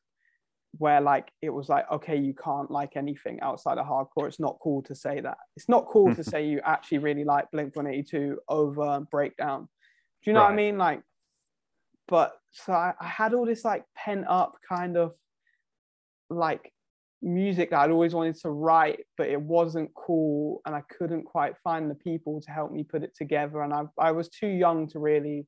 [0.80, 4.28] where like it was like okay you can't like anything outside of hardcore.
[4.28, 5.38] It's not cool to say that.
[5.56, 6.30] It's not cool to mm-hmm.
[6.30, 9.70] say you actually really like blink 182 over breakdown.
[10.24, 10.48] Do you know right.
[10.48, 10.78] what i mean?
[10.78, 11.02] Like
[12.10, 15.14] but so I, I, had all this like pent up kind of
[16.30, 16.74] like
[17.22, 21.54] music that i'd always wanted to write but it wasn't cool and i couldn't quite
[21.64, 24.88] find the people to help me put it together and i, I was too young
[24.90, 25.46] to really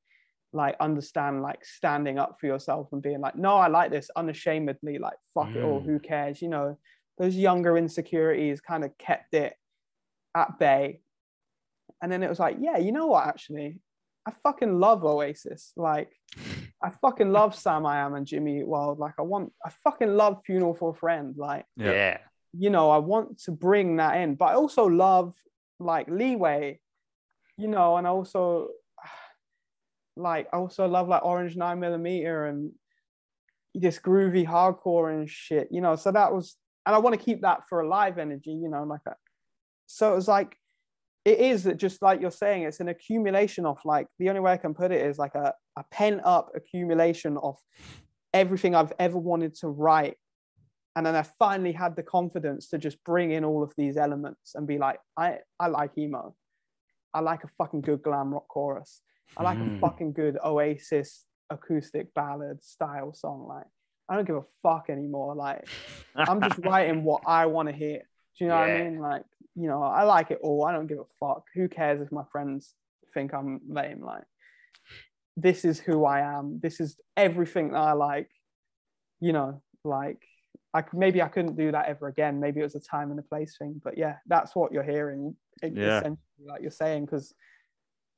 [0.53, 4.99] like understand like standing up for yourself and being like no i like this unashamedly
[4.99, 5.55] like fuck mm.
[5.57, 6.41] it all who cares?
[6.41, 6.77] You know
[7.17, 9.53] those younger insecurities kind of kept it
[10.35, 11.01] at bay.
[12.01, 13.79] And then it was like yeah you know what actually?
[14.25, 16.11] I fucking love oasis like
[16.83, 20.73] i fucking love Samiam and jimmy Eat World like i want i fucking love funeral
[20.73, 22.17] for a friend like yeah
[22.53, 25.33] you know i want to bring that in but i also love
[25.79, 26.79] like leeway
[27.57, 28.69] you know and i also
[30.15, 32.71] like I also love like Orange Nine Millimeter and
[33.73, 35.95] this groovy hardcore and shit, you know.
[35.95, 36.55] So that was,
[36.85, 39.17] and I want to keep that for a live energy, you know, like that.
[39.87, 40.55] So it was like,
[41.25, 44.51] it is that just like you're saying, it's an accumulation of like the only way
[44.51, 47.57] I can put it is like a, a pent up accumulation of
[48.33, 50.17] everything I've ever wanted to write.
[50.95, 54.53] And then I finally had the confidence to just bring in all of these elements
[54.55, 56.35] and be like, I, I like emo.
[57.13, 59.01] I like a fucking good glam rock chorus.
[59.37, 59.77] I like mm.
[59.77, 63.47] a fucking good Oasis acoustic ballad style song.
[63.47, 63.65] Like,
[64.09, 65.35] I don't give a fuck anymore.
[65.35, 65.67] Like,
[66.15, 67.99] I'm just writing what I want to hear.
[68.37, 68.73] Do you know yeah.
[68.73, 68.99] what I mean?
[68.99, 69.23] Like,
[69.55, 70.65] you know, I like it all.
[70.65, 71.43] I don't give a fuck.
[71.55, 72.73] Who cares if my friends
[73.13, 74.03] think I'm lame?
[74.03, 74.23] Like,
[75.37, 76.59] this is who I am.
[76.61, 78.29] This is everything that I like.
[79.19, 80.21] You know, like,
[80.73, 82.39] I maybe I couldn't do that ever again.
[82.39, 83.79] Maybe it was a time and a place thing.
[83.83, 85.35] But yeah, that's what you're hearing.
[85.61, 85.99] Yeah.
[85.99, 87.33] Essentially, like you're saying, because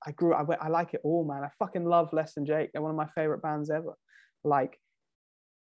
[0.05, 1.43] I grew I, I like it all, man.
[1.43, 2.71] I fucking love Less Than Jake.
[2.71, 3.97] They're one of my favorite bands ever.
[4.43, 4.79] Like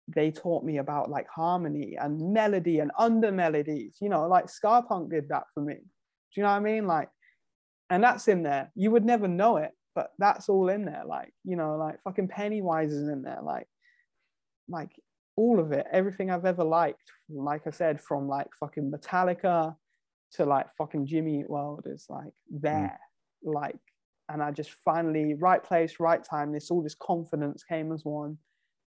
[0.08, 3.97] they taught me about like harmony and melody and under melodies.
[4.01, 5.76] You know, like ska punk did that for me.
[5.76, 5.82] Do
[6.36, 6.88] you know what I mean?
[6.88, 7.10] Like,
[7.89, 8.72] and that's in there.
[8.76, 11.03] You would never know it, but that's all in there.
[11.05, 13.39] Like, you know, like fucking Pennywise is in there.
[13.41, 13.68] Like,
[14.70, 14.91] like
[15.36, 17.12] all of it, everything I've ever liked.
[17.30, 19.76] Like I said, from like fucking Metallica
[20.34, 22.99] to like fucking Jimmy Eat World is like there,
[23.45, 23.53] mm.
[23.53, 23.78] like,
[24.30, 26.51] and I just finally right place, right time.
[26.51, 28.38] This all this confidence came as one,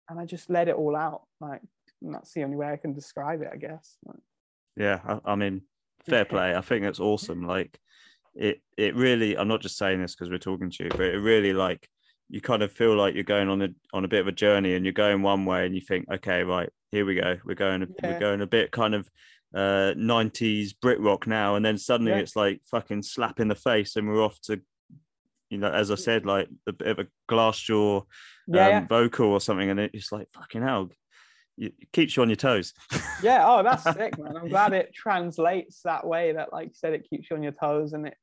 [0.09, 1.23] and I just let it all out.
[1.41, 1.61] Like
[2.03, 3.97] that's the only way I can describe it, I guess.
[4.05, 4.21] Like,
[4.77, 5.63] yeah, I, I mean,
[6.09, 6.55] fair play.
[6.55, 7.47] I think that's awesome.
[7.47, 7.79] Like
[8.35, 9.37] it, it really.
[9.37, 11.89] I'm not just saying this because we're talking to you, but it really like
[12.29, 14.75] you kind of feel like you're going on a on a bit of a journey,
[14.75, 17.37] and you're going one way, and you think, okay, right, here we go.
[17.45, 18.13] We're going, yeah.
[18.13, 19.09] we're going a bit kind of
[19.55, 22.19] uh 90s Brit rock now, and then suddenly yeah.
[22.19, 24.61] it's like fucking slap in the face, and we're off to
[25.51, 28.07] you know, as I said, like a bit of a Glassjaw um,
[28.49, 28.87] yeah, yeah.
[28.87, 30.91] vocal or something, and it's like fucking hell,
[31.57, 32.73] it keeps you on your toes.
[33.23, 33.45] yeah.
[33.47, 34.37] Oh, that's sick, man.
[34.37, 36.33] I'm glad it translates that way.
[36.33, 38.15] That, like you said, it keeps you on your toes, and it,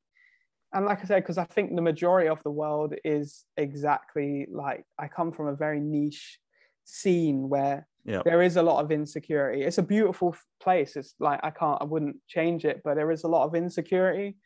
[0.73, 4.83] and like I said, because I think the majority of the world is exactly like
[4.99, 6.39] I come from a very niche
[6.85, 8.23] scene where yep.
[8.23, 9.63] there is a lot of insecurity.
[9.63, 10.95] It's a beautiful place.
[10.95, 14.37] It's like I can't, I wouldn't change it, but there is a lot of insecurity.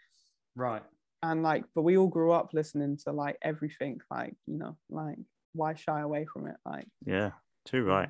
[0.56, 0.84] Right.
[1.22, 5.18] And like, but we all grew up listening to like everything, like you know, like
[5.54, 6.56] why shy away from it?
[6.66, 7.32] Like, yeah,
[7.66, 8.10] too right.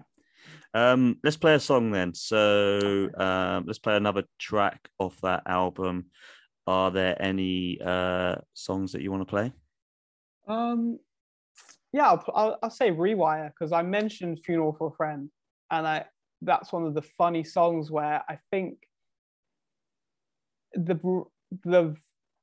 [0.74, 2.14] Um, let's play a song then.
[2.14, 6.06] So um, let's play another track off that album.
[6.68, 9.52] Are there any uh, songs that you want to play?
[10.48, 11.00] Um,
[11.92, 15.30] yeah, I'll, I'll, I'll say Rewire because I mentioned Funeral for a Friend,
[15.72, 16.06] and I
[16.42, 18.78] that's one of the funny songs where I think
[20.74, 20.96] the
[21.64, 21.96] the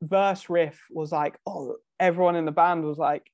[0.03, 3.31] verse riff was like, oh, everyone in the band was like,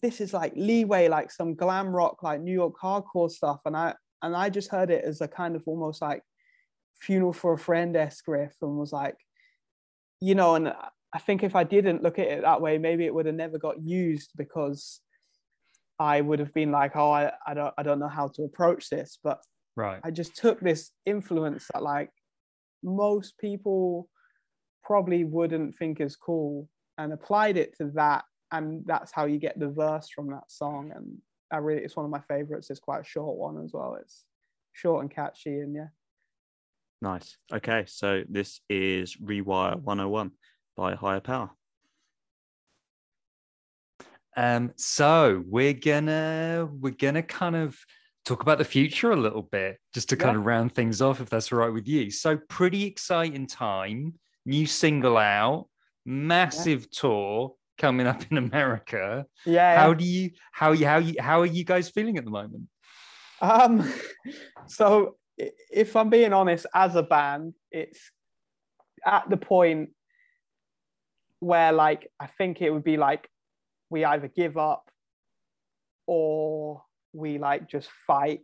[0.00, 3.60] this is like leeway, like some glam rock, like New York hardcore stuff.
[3.64, 6.22] And I and I just heard it as a kind of almost like
[7.00, 9.16] funeral for a friend esque riff and was like,
[10.20, 10.72] you know, and
[11.12, 13.58] I think if I didn't look at it that way, maybe it would have never
[13.58, 15.00] got used because
[15.98, 18.88] I would have been like, oh, I, I don't I don't know how to approach
[18.88, 19.18] this.
[19.22, 19.40] But
[19.76, 20.00] right.
[20.02, 22.10] I just took this influence that like
[22.82, 24.08] most people
[24.82, 26.68] probably wouldn't think is cool
[26.98, 30.92] and applied it to that and that's how you get the verse from that song.
[30.94, 31.18] And
[31.50, 32.70] i really it's one of my favorites.
[32.70, 33.96] It's quite a short one as well.
[34.00, 34.24] It's
[34.72, 35.88] short and catchy and yeah.
[37.00, 37.36] Nice.
[37.52, 40.30] Okay so this is rewire 101
[40.76, 41.50] by higher power.
[44.36, 47.76] Um so we're gonna we're gonna kind of
[48.24, 50.22] talk about the future a little bit just to yeah.
[50.22, 52.10] kind of round things off if that's all right with you.
[52.10, 54.14] So pretty exciting time
[54.44, 55.68] new single out
[56.04, 57.00] massive yeah.
[57.00, 59.26] tour coming up in America.
[59.44, 59.80] Yeah.
[59.80, 62.64] How do you how you how you how are you guys feeling at the moment?
[63.40, 63.92] Um
[64.66, 67.98] so if I'm being honest, as a band, it's
[69.04, 69.90] at the point
[71.40, 73.28] where like I think it would be like
[73.90, 74.88] we either give up
[76.06, 76.82] or
[77.12, 78.40] we like just fight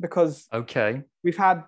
[0.00, 1.62] because okay we've had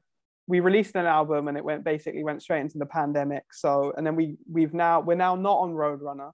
[0.47, 4.07] we released an album and it went basically went straight into the pandemic so and
[4.07, 6.31] then we we've now we're now not on roadrunner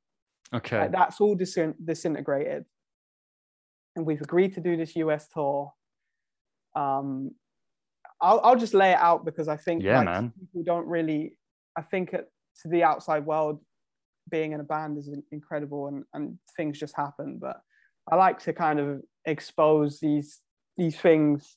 [0.53, 0.81] Okay.
[0.81, 2.65] Like, that's all disin- disintegrated.
[3.97, 5.73] And we've agreed to do this US tour.
[6.75, 7.33] Um,
[8.21, 10.33] I'll, I'll just lay it out because I think yeah, like, man.
[10.39, 11.37] people don't really,
[11.77, 12.31] I think it,
[12.63, 13.61] to the outside world,
[14.31, 17.39] being in a band is incredible and, and things just happen.
[17.41, 17.61] But
[18.11, 20.41] I like to kind of expose these
[20.77, 21.57] these things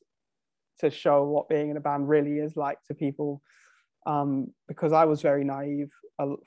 [0.80, 3.42] to show what being in a band really is like to people
[4.06, 5.92] um, because I was very naive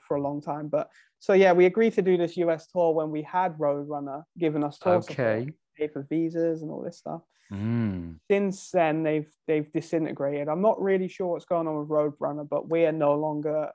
[0.07, 0.67] for a long time.
[0.67, 4.63] But so yeah, we agreed to do this US tour when we had Roadrunner giving
[4.63, 5.39] us tour okay.
[5.39, 7.21] support, pay for visas and all this stuff.
[7.51, 8.19] Mm.
[8.29, 10.49] Since then, they've they've disintegrated.
[10.49, 13.69] I'm not really sure what's going on with Roadrunner, but we are no longer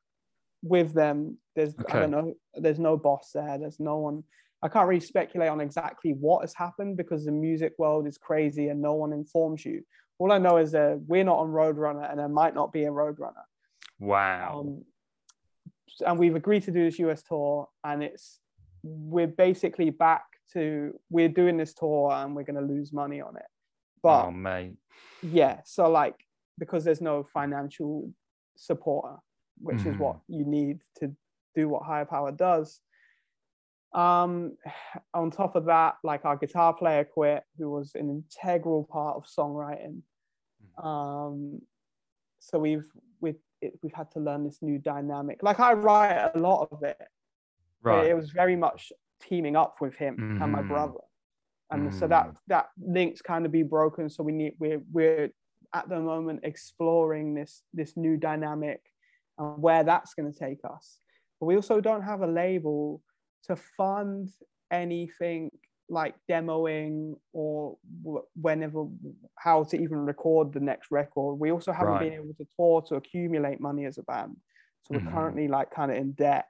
[0.62, 1.38] with them.
[1.56, 1.98] There's okay.
[1.98, 2.34] I don't know.
[2.54, 3.58] There's no boss there.
[3.58, 4.24] There's no one.
[4.62, 8.68] I can't really speculate on exactly what has happened because the music world is crazy
[8.68, 9.82] and no one informs you.
[10.22, 12.90] All I know is that we're not on Roadrunner and there might not be a
[12.90, 13.42] Roadrunner.
[13.98, 14.60] Wow.
[14.60, 14.84] Um,
[16.06, 18.38] and we've agreed to do this US tour, and it's
[18.84, 23.36] we're basically back to we're doing this tour and we're going to lose money on
[23.36, 23.46] it.
[24.00, 24.76] But oh, mate.
[25.24, 26.14] Yeah, so like
[26.56, 28.08] because there's no financial
[28.56, 29.18] support,
[29.58, 29.92] which mm.
[29.92, 30.20] is what mm.
[30.28, 31.16] you need to
[31.56, 32.78] do what higher power does.
[33.92, 34.56] Um,
[35.12, 39.24] on top of that, like our guitar player quit, who was an integral part of
[39.24, 40.02] songwriting.
[40.78, 41.60] Um,
[42.38, 42.84] so we've
[43.20, 45.42] we've it, we've had to learn this new dynamic.
[45.42, 46.98] Like I write a lot of it.
[47.82, 48.06] Right.
[48.06, 50.42] It was very much teaming up with him mm-hmm.
[50.42, 50.68] and my mm-hmm.
[50.68, 51.00] brother.
[51.70, 51.98] And mm.
[51.98, 52.36] so that mm.
[52.48, 54.10] that link's kind of be broken.
[54.10, 55.30] So we need we're we're
[55.74, 58.80] at the moment exploring this this new dynamic
[59.38, 60.98] and where that's going to take us.
[61.40, 63.00] But we also don't have a label
[63.44, 64.28] to fund
[64.70, 65.50] anything
[65.88, 67.76] like demoing or
[68.34, 68.86] whenever
[69.36, 71.34] how to even record the next record.
[71.38, 72.10] We also haven't Right.
[72.10, 74.36] been able to tour to accumulate money as a band.
[74.82, 75.12] So we're Mhm.
[75.12, 76.48] currently like kind of in debt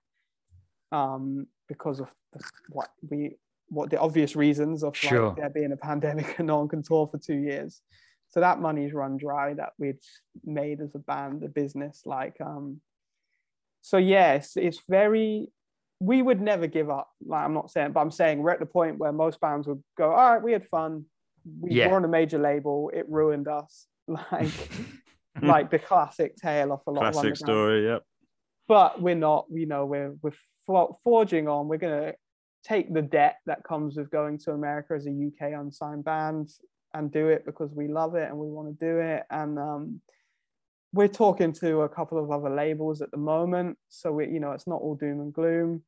[0.93, 3.37] um, because of the, what we
[3.69, 5.29] what the obvious reasons of Sure.
[5.29, 7.81] like there being a pandemic and no one can tour for two years.
[8.29, 10.01] So that money's run dry that we'd
[10.45, 12.03] made as a band, a business.
[12.05, 12.83] Like um
[13.81, 15.51] so yes, it's very
[16.03, 17.09] we would never give up.
[17.25, 19.83] Like I'm not saying, but I'm saying we're at the point where most bands would
[19.97, 21.05] go, all right, we had fun.
[21.61, 21.89] We Yeah.
[21.89, 23.87] were on a major label, it ruined us.
[24.09, 24.71] Like
[25.43, 27.85] like the classic tale of a lot of Classic underground story.
[27.87, 28.03] Yep.
[28.69, 32.15] but we're not you know we're we're forging on we're going to
[32.65, 36.49] take the debt that comes with going to america as a uk unsigned band
[36.95, 40.01] and do it because we love it and we want to do it and um,
[40.93, 44.53] we're talking to a couple of other labels at the moment so we you know
[44.53, 45.83] it's not all doom and gloom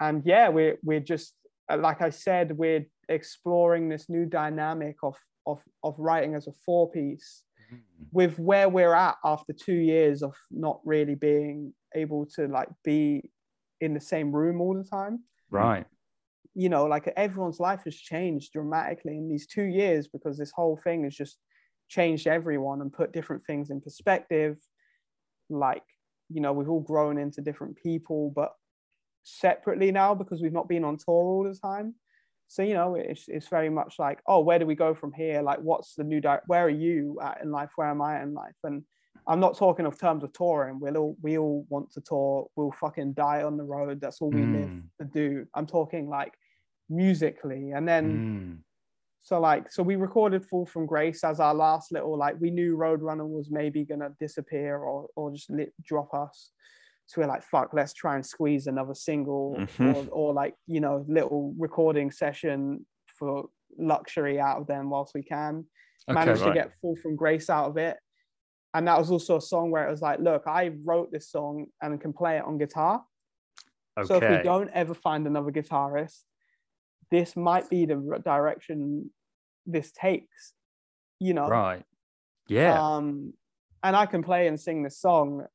[0.00, 1.34] and yeah we're we're just
[1.70, 5.16] uh, like i said we're exploring this new dynamic of
[5.46, 7.42] of of writing as a four piece
[8.12, 13.30] with where we're at after two years of not really being able to like be
[13.80, 15.24] in the same room all the time.
[15.50, 15.86] Right.
[16.54, 20.76] you know like everyone's life has changed dramatically in these two years because this whole
[20.76, 21.38] thing has just
[21.88, 24.56] changed everyone and put different things in perspective.
[25.48, 25.84] Like
[26.28, 28.52] you know we've all grown into different people but
[29.26, 31.94] separately now because we've not been on tour all the time.
[32.48, 35.42] So you know it's, it's very much like oh where do we go from here?
[35.42, 37.70] Like what's the new di- where are you at in life?
[37.74, 38.54] Where am i in life?
[38.62, 38.84] And
[39.26, 40.78] i'm not talking of terms of touring.
[40.78, 42.46] We'll all we all want to tour.
[42.54, 44.00] We'll fucking die on the road.
[44.00, 44.82] That's all we live Mm.
[45.00, 45.46] to do.
[45.54, 46.34] I'm talking like
[46.88, 47.72] musically.
[47.72, 48.58] And then Mm.
[49.22, 52.76] so like so we recorded fall from grace as our last little like we knew
[52.76, 56.52] roadrunner was maybe gonna disappear or or just lit, drop us
[57.06, 59.94] so we're like fuck let's try and squeeze another single Mhm.
[59.94, 63.46] or, or like you know little recording session for
[63.78, 65.64] luxury out of them whilst we can
[66.08, 66.14] Okay.
[66.14, 67.96] managed to get fall from grace out of it
[68.74, 71.66] and that was also a song where it was like look i wrote this song
[71.82, 73.02] and can play it on guitar
[73.98, 74.06] okay.
[74.06, 76.22] so if we don't ever find another guitarist,
[77.10, 79.10] this might be the direction
[79.64, 80.52] this takes.
[81.18, 81.48] You know.
[81.48, 81.82] right.
[82.48, 82.78] Yeah.
[82.78, 83.32] Um,
[83.82, 85.46] and I can play and sing this song.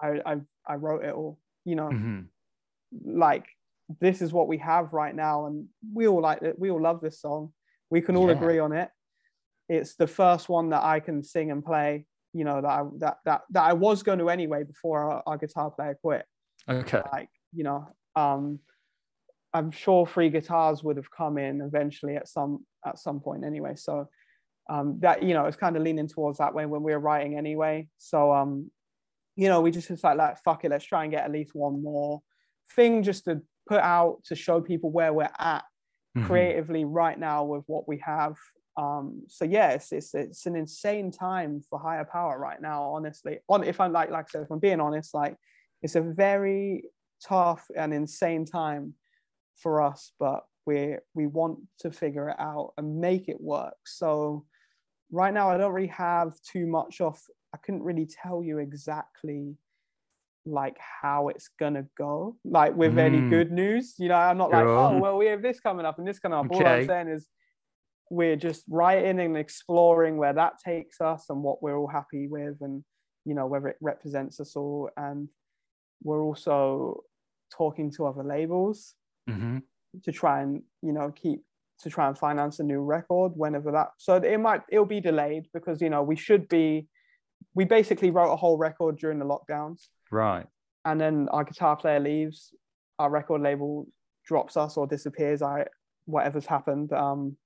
[0.00, 1.38] I I I wrote it all.
[1.64, 2.28] You know, Mhm.
[3.04, 3.46] like
[4.00, 6.58] this is what we have right now, and we all like it.
[6.58, 7.52] We all love this song.
[7.90, 8.36] We can all Yeah.
[8.36, 8.90] agree on it.
[9.68, 12.06] It's the first one that I can sing and play.
[12.32, 15.38] You know that I that that that I was going to anyway before our, our
[15.38, 16.26] guitar player quit
[16.68, 17.02] Okay.
[17.12, 18.58] like you know um
[19.54, 23.74] i'm sure free guitars would have come in eventually at some at some point anyway
[23.74, 24.06] so
[24.68, 27.38] um that you know it's kind of leaning towards that way when we were writing
[27.38, 28.70] anyway so um
[29.38, 31.54] you know we just was like like fuck it let's try and get at least
[31.54, 32.20] one more
[32.74, 35.64] thing just to put out to show people where we're at
[36.16, 36.26] Mhm.
[36.26, 38.36] creatively right now with what we have.
[38.76, 43.38] Um so yeah it's, it's it's an insane time for higher power right now honestly.
[43.48, 45.36] On if i'm like like i said if i'm being honest like
[45.82, 46.84] it's a very
[47.22, 48.94] tough and insane time
[49.62, 53.78] for us but we we want to figure it out and make it work.
[53.86, 54.44] So
[55.12, 57.16] right now i don't really have too much of
[57.54, 59.56] i couldn't really tell you exactly
[60.46, 63.30] like how it's gonna go like with any Mm.
[63.30, 64.78] good news you know i'm not like Sure.
[64.78, 67.28] oh well we have this coming up and this coming up all i'm saying is
[68.10, 72.56] we're just writing and exploring where that takes us and what we're all happy with
[72.62, 72.82] and
[73.26, 75.28] you know whether it represents us all and
[76.02, 77.02] we're also
[77.52, 78.94] talking to other labels
[79.28, 79.62] Mhm.
[80.04, 81.42] to try and you know keep
[81.80, 85.44] to try and finance a new record whenever that so it might it'll be delayed
[85.52, 86.88] because you know we should be
[87.54, 89.86] we basically wrote a whole record during the lockdowns.
[90.10, 90.46] Right.
[90.84, 92.54] and then our guitar player leaves
[92.98, 93.86] our record label
[94.26, 95.64] drops us or disappears i
[96.06, 96.92] whatever's happened.
[96.92, 97.36] Um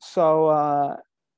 [0.00, 0.96] so uh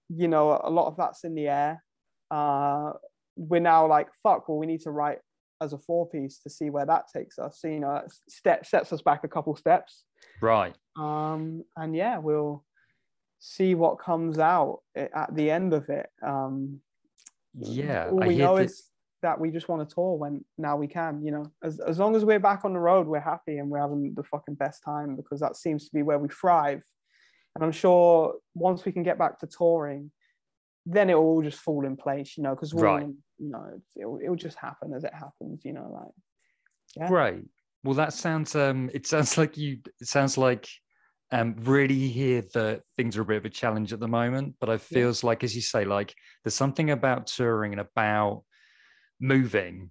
[0.09, 1.83] you know a lot of that's in the air.
[2.31, 2.93] Uh
[3.37, 5.19] we're now like fuck well we need to write
[5.61, 7.61] as a four piece to see where that takes us.
[7.61, 10.05] So you know step sets us back a couple steps.
[10.43, 10.75] Right.
[10.97, 12.65] um and yeah we'll
[13.41, 16.09] see what comes out at the end of it.
[16.23, 16.81] Um
[17.59, 18.09] Yeah.
[18.11, 18.91] all I we know that- is
[19.23, 22.15] that we just want to tour when now we can you know as, as long
[22.15, 25.17] as we're back on the road we're happy and we're having the fucking best time
[25.17, 26.83] because that seems to be where we thrive
[27.55, 30.11] and i'm sure once we can get back to touring
[30.85, 33.07] then it will all just fall in place you know because Right.
[33.39, 36.13] you know it'll, it'll just happen as it happens you know like
[36.97, 37.09] yeah.
[37.09, 37.45] Great.
[37.83, 38.55] Well, that sounds.
[38.55, 39.79] Um, it sounds like you.
[40.01, 40.69] It sounds like.
[41.37, 44.69] Um, really hear that things are a bit of a challenge at the moment, but
[44.69, 46.15] it feels like, as you say, like
[46.45, 48.45] there's something about touring and about
[49.19, 49.91] moving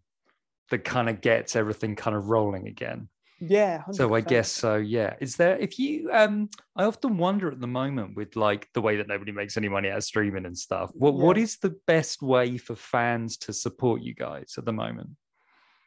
[0.69, 3.09] that kind of gets everything kind of rolling again.
[3.41, 3.83] Yeah.
[3.91, 4.77] So I guess so.
[4.77, 5.15] Yeah.
[5.19, 8.95] Is there if you um I often wonder at the moment with like the way
[8.97, 10.91] that nobody makes any money out of streaming and stuff.
[10.93, 11.43] What what Yeah.
[11.43, 15.09] is the best way for fans to support you guys at the moment?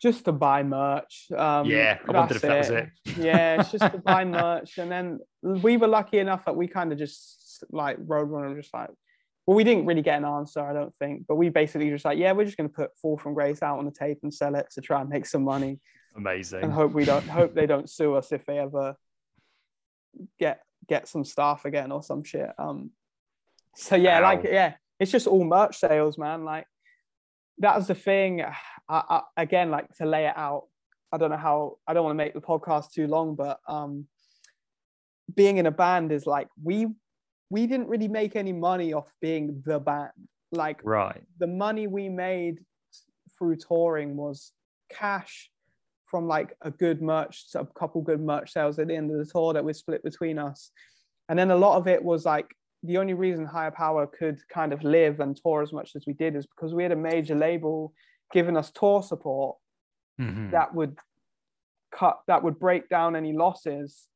[0.01, 1.27] Just to buy merch.
[1.37, 2.89] Um, yeah, I wondered if that was it.
[3.19, 4.79] yeah, it's just to buy merch.
[4.79, 8.91] And then we were lucky enough that we kind of just like Roadrunner just like,
[9.47, 12.19] well, we didn't really get an answer, I don't think, but we basically just like,
[12.19, 14.55] yeah, we're just going to put Fall from Grace out on the tape and sell
[14.57, 15.79] it to try and make some money
[16.17, 16.65] Amazing.
[16.65, 18.97] and hope we don't hope they don't sue us if they ever
[20.39, 22.51] get get some staff again or some shit.
[22.59, 22.91] Um,
[23.77, 26.45] so yeah, like yeah, it's just all merch sales, man.
[26.45, 26.67] Like
[27.59, 28.43] that was the thing.
[28.89, 29.03] I,
[29.37, 30.65] I, again, like to lay it out.
[31.13, 31.79] I don't know how.
[31.87, 34.07] I don't want to make the podcast too long, but um,
[35.35, 36.87] being in a band is like we
[37.51, 40.11] we didn't really make any money off being the band.
[40.53, 41.23] Like Right.
[41.39, 42.59] the money we made
[43.37, 44.53] through touring was
[44.91, 45.51] cash
[46.07, 49.25] from like a good merch, a couple good merch sales at the end of the
[49.25, 50.71] tour that we split between us.
[51.29, 52.47] And then a lot of it was like
[52.87, 56.13] the only reason Higher Power could kind of live and tour as much as we
[56.13, 57.93] did is because we had a major label
[58.33, 59.57] giving us tour support
[60.21, 60.51] Mhm.
[60.53, 60.99] that would
[61.93, 64.09] cut that would break down any losses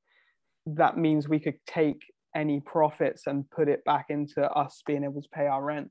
[0.66, 2.02] that means we could take
[2.34, 5.90] any profits and put it back into us being able to pay our rent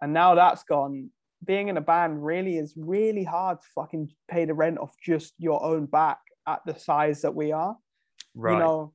[0.00, 1.10] and now that's gone
[1.44, 5.34] being in a band really is really hard to fucking pay the rent off just
[5.38, 7.76] your own back at the size that we are
[8.34, 8.52] Right.
[8.54, 8.92] you know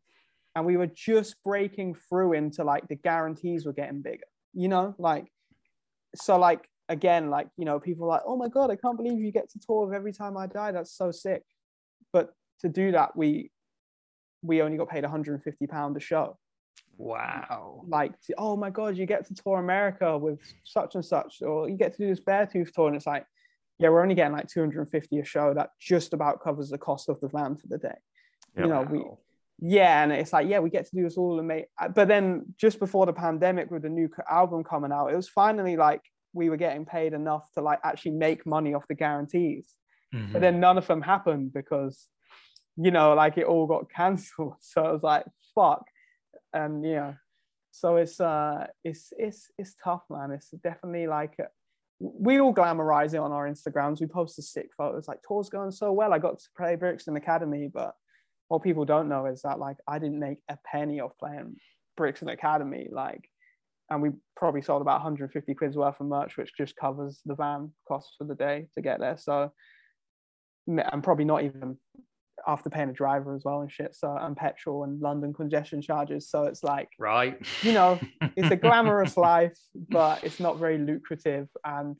[0.57, 4.95] and we were just breaking through into like the guarantees were getting bigger you know
[4.97, 5.27] like
[6.15, 9.19] so like again like you know people are like oh my god i can't believe
[9.19, 11.43] you get to tour with every time i die that's so sick
[12.11, 13.51] but to do that we
[14.41, 16.37] we only got paid 150 pound a show
[16.97, 17.83] wow.
[17.87, 21.77] like oh my god you get to tour america with such and such or you
[21.77, 23.25] get to do this Beartooth tour and it's like
[23.77, 27.19] yeah we're only getting like 250 a show that just about covers the cost of
[27.21, 27.97] the van for the day
[28.55, 28.63] Yeah.
[28.63, 29.19] you know we Wow.
[29.59, 32.43] Yeah and it's like yeah we get to do this all and make but then
[32.57, 36.01] just before the pandemic with the new album coming out it was finally like
[36.33, 39.73] we were getting paid enough to like actually make money off the guarantees.
[40.11, 40.41] But Mhm.
[40.41, 42.07] then none of them happened because
[42.75, 44.55] you know like it all got cancelled.
[44.59, 45.85] So i was like fuck.
[46.53, 47.15] And you know
[47.71, 50.31] so it's uh it's it's it's tough man.
[50.31, 51.45] It's definitely like uh,
[51.99, 53.99] we all glamorize it on our instagrams.
[53.99, 56.13] We post the sick photos like tour's going so well.
[56.13, 57.95] I got to play brixton academy but
[58.47, 61.55] what people don't know is that like i didn't make a penny off playing
[61.95, 63.29] Bricks brixton academy like
[63.89, 67.71] and we probably sold about 150 quid's worth of merch which just covers the van
[67.87, 69.51] costs for the day to get there so
[70.67, 71.77] and probably not even
[72.45, 73.95] after paying a driver as well and shit.
[73.95, 76.29] So and petrol and London congestion charges.
[76.29, 77.37] So it's like Right.
[77.63, 77.99] you know,
[78.35, 79.57] it's a glamorous life,
[79.89, 81.95] but it's not very lucrative and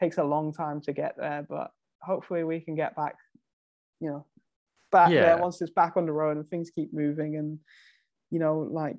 [0.00, 1.44] takes a long time to get there.
[1.48, 1.70] But
[2.02, 3.16] hopefully we can get back,
[4.00, 4.26] you know,
[4.90, 5.22] back Yeah.
[5.22, 7.58] there once it's back on the road and things keep moving and
[8.30, 8.96] you know, like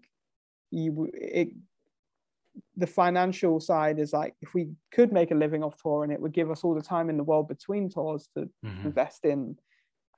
[0.71, 1.49] you it
[2.75, 6.19] the financial side is like if we could make a living off tour and it
[6.19, 8.85] would give us all the time in the world between tours to Mhm.
[8.85, 9.57] invest in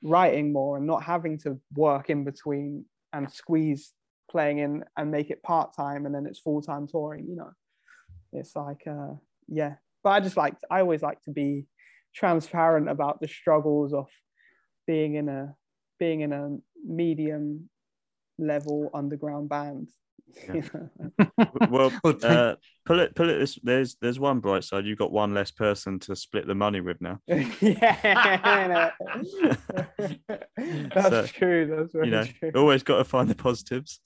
[0.01, 3.93] writing more and not having to work in between and squeeze
[4.29, 7.27] playing in and make it part time and then it's full time touring.
[7.27, 7.51] You know,
[8.31, 9.13] it's like uh,
[9.47, 9.75] yeah.
[10.03, 11.67] But I just like I always like to be
[12.13, 14.09] transparent about the struggles of
[14.87, 15.55] being in a
[15.99, 17.69] being in a medium
[18.37, 19.89] level underground band.
[20.51, 20.89] you know?
[21.69, 23.37] well, Well, uh, pull it, pull it.
[23.39, 24.85] This, there's, there's one bright side.
[24.85, 27.19] You've got one less person to split the money with now.
[27.27, 28.91] yeah,
[30.57, 31.67] that's So, true.
[31.75, 32.51] That's very You know, true.
[32.55, 33.99] always got to find the positives.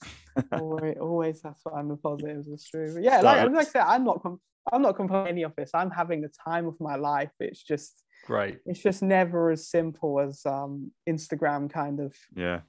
[0.52, 2.48] always, always have to find the positives.
[2.48, 2.92] It's true.
[2.94, 4.22] But yeah, like, like I said, I'm not.
[4.22, 4.40] Com-
[4.70, 5.70] I'm not complaining of this.
[5.72, 7.30] I'm having the time of my life.
[7.40, 8.58] It's just, Great.
[8.66, 12.60] it's just never as simple as um, Instagram kind of, Yeah,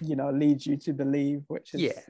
[0.00, 1.42] you know, leads you to believe.
[1.48, 2.00] Which is Yeah.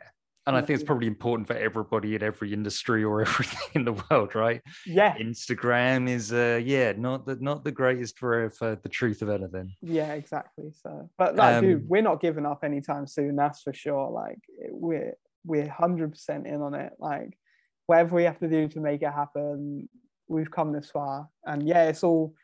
[0.44, 3.93] And I think it's probably important for everybody in every industry or everything in the
[4.10, 4.60] world, right?
[4.86, 9.28] yeah, Instagram is uh yeah, not the not the greatest for for the truth of
[9.31, 9.73] anything.
[9.82, 10.73] yeah, exactly.
[10.82, 13.36] So, but like, dude, Um, we're not giving up anytime soon.
[13.36, 14.10] That's for sure.
[14.10, 14.40] Like,
[14.70, 15.14] we're
[15.44, 16.93] we're hundred percent in on it.
[16.98, 17.39] Like,
[17.86, 19.89] whatever we have to do to make it happen,
[20.27, 21.28] we've come this far.
[21.47, 22.35] And yeah, it's all.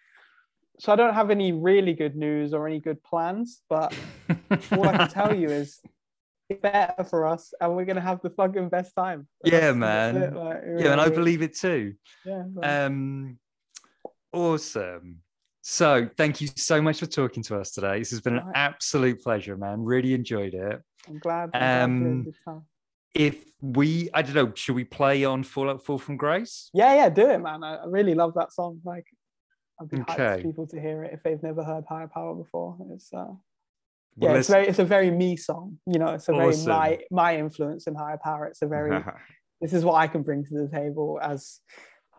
[0.81, 3.93] So I don't have any really good news or any good plans, but
[4.71, 5.81] all I can tell you is
[6.49, 9.27] it's better for us, and we're gonna have the fucking best time.
[9.45, 10.35] Yeah, man.
[10.35, 11.95] like, yeah, and I believe it too.
[12.25, 13.39] Yeah, Um
[14.33, 15.21] awesome.
[15.63, 17.99] So thank you so much for talking to us today.
[17.99, 18.53] This has been an Right.
[18.57, 19.85] absolute pleasure, man.
[19.85, 20.81] Really enjoyed it.
[21.07, 21.51] I'm glad.
[21.55, 22.67] I'm glad we had a um.
[23.15, 26.71] If we I don't know, should we play on Fallout Fall from Grace?
[26.73, 27.65] Yeah, yeah, do it, man.
[27.65, 28.81] I really love that song.
[28.85, 29.07] Like,
[29.81, 32.77] I'd be hyped for people to hear it if they've never heard Higher Power before.
[32.93, 33.27] It's uh,
[34.17, 35.79] yeah, Well, it's very it's a very me song.
[35.87, 38.47] You know, it's a very my my influence in higher power.
[38.47, 39.03] It's a very
[39.61, 41.61] this is what I can bring to the table as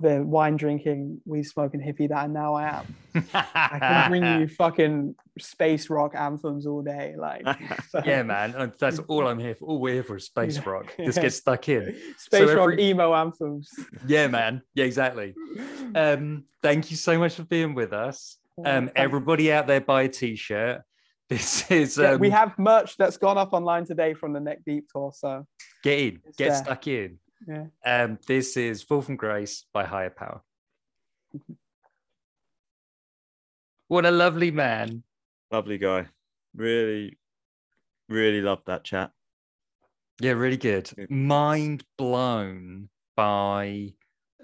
[0.01, 2.95] the wine drinking, weed smoking hippie that now I am.
[3.33, 7.15] I can bring you fucking space rock anthems all day.
[7.17, 7.45] Like
[7.89, 8.71] so- yeah, man.
[8.79, 9.65] That's all I'm here for.
[9.65, 10.69] All we're here for is space Yeah.
[10.69, 10.93] rock.
[10.97, 11.23] Just Yeah.
[11.23, 11.95] get stuck in.
[12.17, 13.69] Space So rock every- emo anthems.
[14.07, 14.61] Yeah, man.
[14.73, 15.35] Yeah, exactly.
[15.95, 18.37] Um, thank you so much for being with us.
[18.65, 20.81] Um, everybody out there, buy a t-shirt.
[21.29, 24.59] This is Yeah, um, we have merch that's gone up online today from the Neck
[24.65, 25.11] Deep tour.
[25.15, 25.45] So
[25.83, 26.55] get in, It's get there.
[26.63, 27.19] stuck in.
[27.47, 27.65] Yeah.
[27.85, 30.41] Um, this is Fall from Grace by Higher Power.
[33.89, 35.01] What a lovely man.
[35.51, 36.05] Lovely guy.
[36.55, 37.17] Really,
[38.07, 39.09] really loved that chat.
[40.21, 40.91] Yeah, really good.
[40.95, 41.09] Good.
[41.09, 43.93] Mind blown by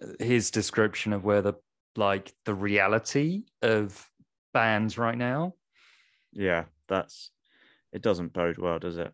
[0.02, 1.54] uh, his description of where the
[1.96, 4.10] like the reality of
[4.52, 5.54] bands right now.
[6.34, 7.30] Yeah, that's
[7.94, 9.14] it doesn't bode well, does it?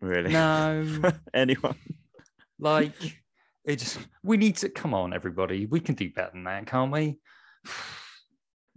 [0.00, 0.32] Really?
[0.32, 0.84] No.
[1.34, 1.76] Anyone.
[2.60, 2.92] Like
[3.64, 5.66] it just we need to come on, everybody.
[5.66, 7.18] We can do better than that, can't we?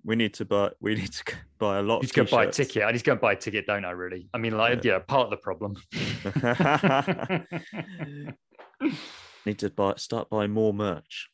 [0.06, 2.46] We need to buy we need to buy a lot You of just go buy
[2.46, 2.84] a ticket.
[2.84, 3.92] I just go and buy a ticket, don't I?
[3.92, 4.30] Really?
[4.34, 5.76] I mean, like, yeah, part of the problem.
[9.46, 11.30] need to buy start buying more merch.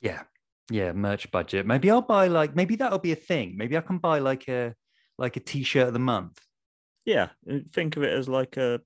[0.00, 0.22] yeah,
[0.70, 1.66] yeah, merch budget.
[1.66, 3.54] Maybe I'll buy like maybe that'll be a thing.
[3.56, 4.74] Maybe I can buy like a
[5.18, 6.38] like a t-shirt of the month.
[7.04, 7.30] Yeah,
[7.72, 8.80] think of it as like a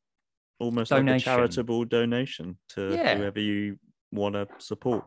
[0.59, 3.17] almost like a charitable donation to Yeah.
[3.17, 3.79] whoever you
[4.13, 5.05] want to support.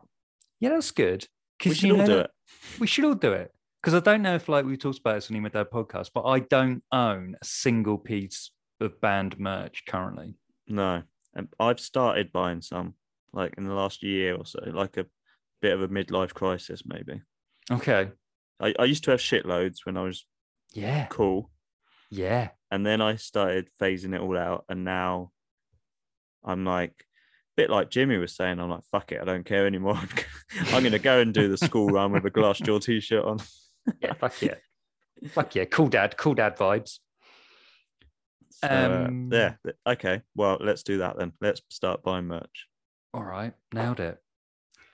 [0.60, 1.26] Yeah, that's good.
[1.64, 2.30] We should you all know do it.
[2.78, 3.52] We should all do it.
[3.82, 6.24] Because I don't know if like we talked about this on Emo Dad podcast, but
[6.24, 8.50] I don't own a single piece
[8.80, 10.34] of band merch currently.
[10.66, 11.02] No,
[11.34, 12.94] and I've started buying some
[13.32, 15.06] like in the last year or so, like a
[15.62, 17.22] bit of a midlife crisis maybe.
[17.70, 18.10] Okay.
[18.60, 20.26] I, I used to have shitloads when I was
[20.74, 21.06] Yeah.
[21.06, 21.50] cool,
[22.10, 22.50] Yeah.
[22.70, 25.30] and then I started phasing it all out, and now
[26.44, 26.94] I'm like, a
[27.56, 30.00] bit like Jimmy was saying, I'm like, fuck it, I don't care anymore.
[30.72, 33.38] I'm gonna go and do the school run with a Glassjaw t-shirt on.
[34.02, 34.12] Yeah.
[34.12, 34.54] Fuck yeah.
[35.30, 35.64] Fuck yeah.
[35.64, 36.14] Cool dad.
[36.18, 36.98] Cool dad vibes.
[38.50, 39.54] So, uh, Um, yeah,
[39.86, 40.20] okay.
[40.34, 41.32] Well, let's do that then.
[41.40, 42.66] Let's start buying merch.
[43.14, 43.54] All right.
[43.72, 44.18] Nailed it.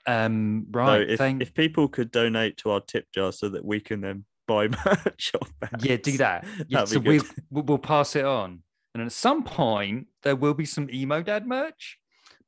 [0.06, 1.10] Um, So right.
[1.10, 4.24] if, thank if people could donate to our tip jar so that we can then
[4.46, 5.50] buy merch off
[5.80, 6.46] Yeah, do that.
[6.68, 8.62] Yeah, so we we'll, we'll pass it on,
[8.94, 11.98] and at some point there will be some emo dad merch.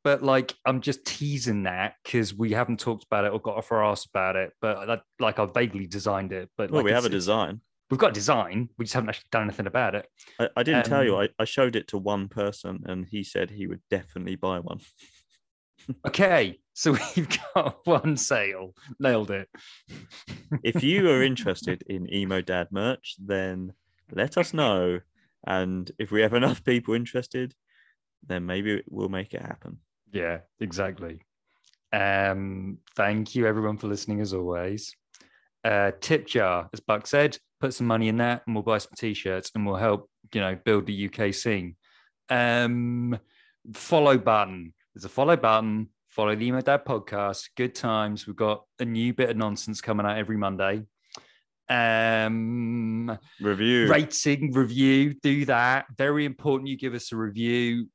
[0.05, 3.73] But like, I'm just teasing that because we haven't talked about it or got off
[3.73, 4.53] our ass about it.
[4.61, 6.49] But like, I've vaguely designed it.
[6.57, 7.61] But Well, like, we have a design.
[7.91, 8.69] We've got a design.
[8.79, 10.07] We just haven't actually done anything about it.
[10.39, 11.17] I, I didn't tell you.
[11.17, 14.61] Um, I, I showed it to one person, and he said he would definitely buy
[14.61, 14.81] one.
[16.07, 18.75] Okay, so we've got one sale.
[18.99, 19.49] Nailed it.
[20.65, 23.73] if you are interested in emo dad merch, then
[24.11, 25.01] let us know.
[25.47, 27.55] And if we have enough people interested,
[28.27, 29.79] then maybe we'll make it happen.
[30.13, 31.21] Yeah, exactly.
[31.93, 34.95] Um, thank you everyone for listening as always.
[35.65, 38.93] Uh, tip jar, as Buck said, put some money in that and we'll buy some
[38.97, 41.77] t-shirts and we'll help, you know, build the UK scene.
[42.29, 43.19] Um,
[43.75, 44.75] follow button.
[44.95, 45.89] There's a follow button.
[46.09, 47.51] Follow the Emo Dad podcast.
[47.57, 48.27] Good times.
[48.27, 50.85] We've got a new bit of nonsense coming out every Monday.
[51.69, 53.89] Um, Review.
[53.89, 55.87] rating, review, do that.
[55.97, 56.69] Very important.
[56.69, 57.89] You give us a review.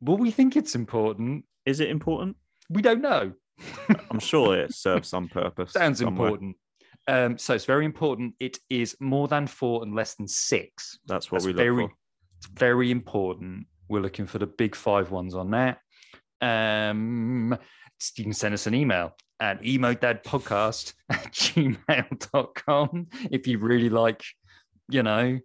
[0.00, 1.44] Well, we think it's important.
[1.66, 2.36] Is it important?
[2.70, 3.32] We don't know.
[4.10, 5.72] I'm sure it serves some purpose.
[5.72, 6.28] Sounds somewhere.
[6.28, 6.56] important.
[7.06, 8.34] Um, so it's very important.
[8.40, 10.98] It is more than four and less than six.
[11.06, 11.92] That's what That's we look very, for.
[12.38, 13.66] it's very important.
[13.88, 15.78] We're looking for the big five ones on that.
[16.40, 17.56] Um,
[18.16, 24.22] you can send us an email at emodadpodcast at gmail.com if you really like,
[24.88, 25.38] you know,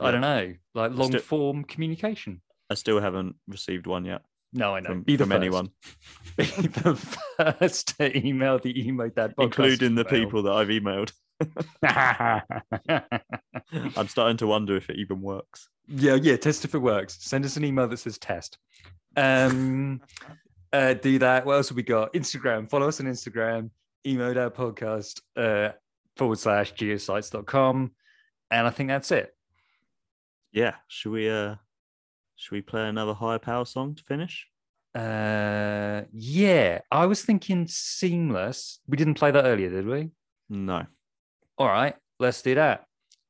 [0.00, 2.40] I don't know, like long do- form communication.
[2.70, 4.22] I still haven't received one yet
[4.52, 4.90] No, I know.
[4.90, 5.36] from, Be the from first.
[5.40, 5.68] anyone,
[6.36, 6.94] Be the
[7.58, 9.42] first to email the emo dad podcast.
[9.44, 10.24] including the email.
[10.24, 11.12] people that I've emailed.
[13.96, 15.68] I'm starting to wonder if it even works.
[15.88, 16.36] yeah, yeah.
[16.36, 17.16] Test if it works.
[17.20, 18.58] Send us an email that says test.
[19.16, 20.00] Um,
[20.72, 21.44] uh, do that.
[21.44, 22.12] What else have we got?
[22.12, 22.68] Instagram.
[22.68, 23.70] Follow us on Instagram.
[24.06, 25.72] Emo Dad Podcast uh,
[26.16, 27.90] forward slash geocities.com.
[28.50, 29.34] And I think that's it.
[30.52, 30.74] Yeah.
[30.88, 31.56] Should we uh
[32.40, 34.46] should we play another higher power song to finish?
[34.94, 38.80] Uh, yeah, I was thinking seamless.
[38.88, 40.10] We didn't play that earlier, did we?
[40.48, 40.86] No.
[41.58, 42.86] All right, let's do that.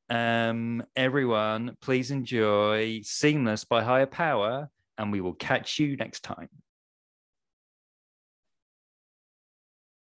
[0.09, 6.49] Um, everyone, please enjoy Seamless by Higher Power, and we will catch you next time.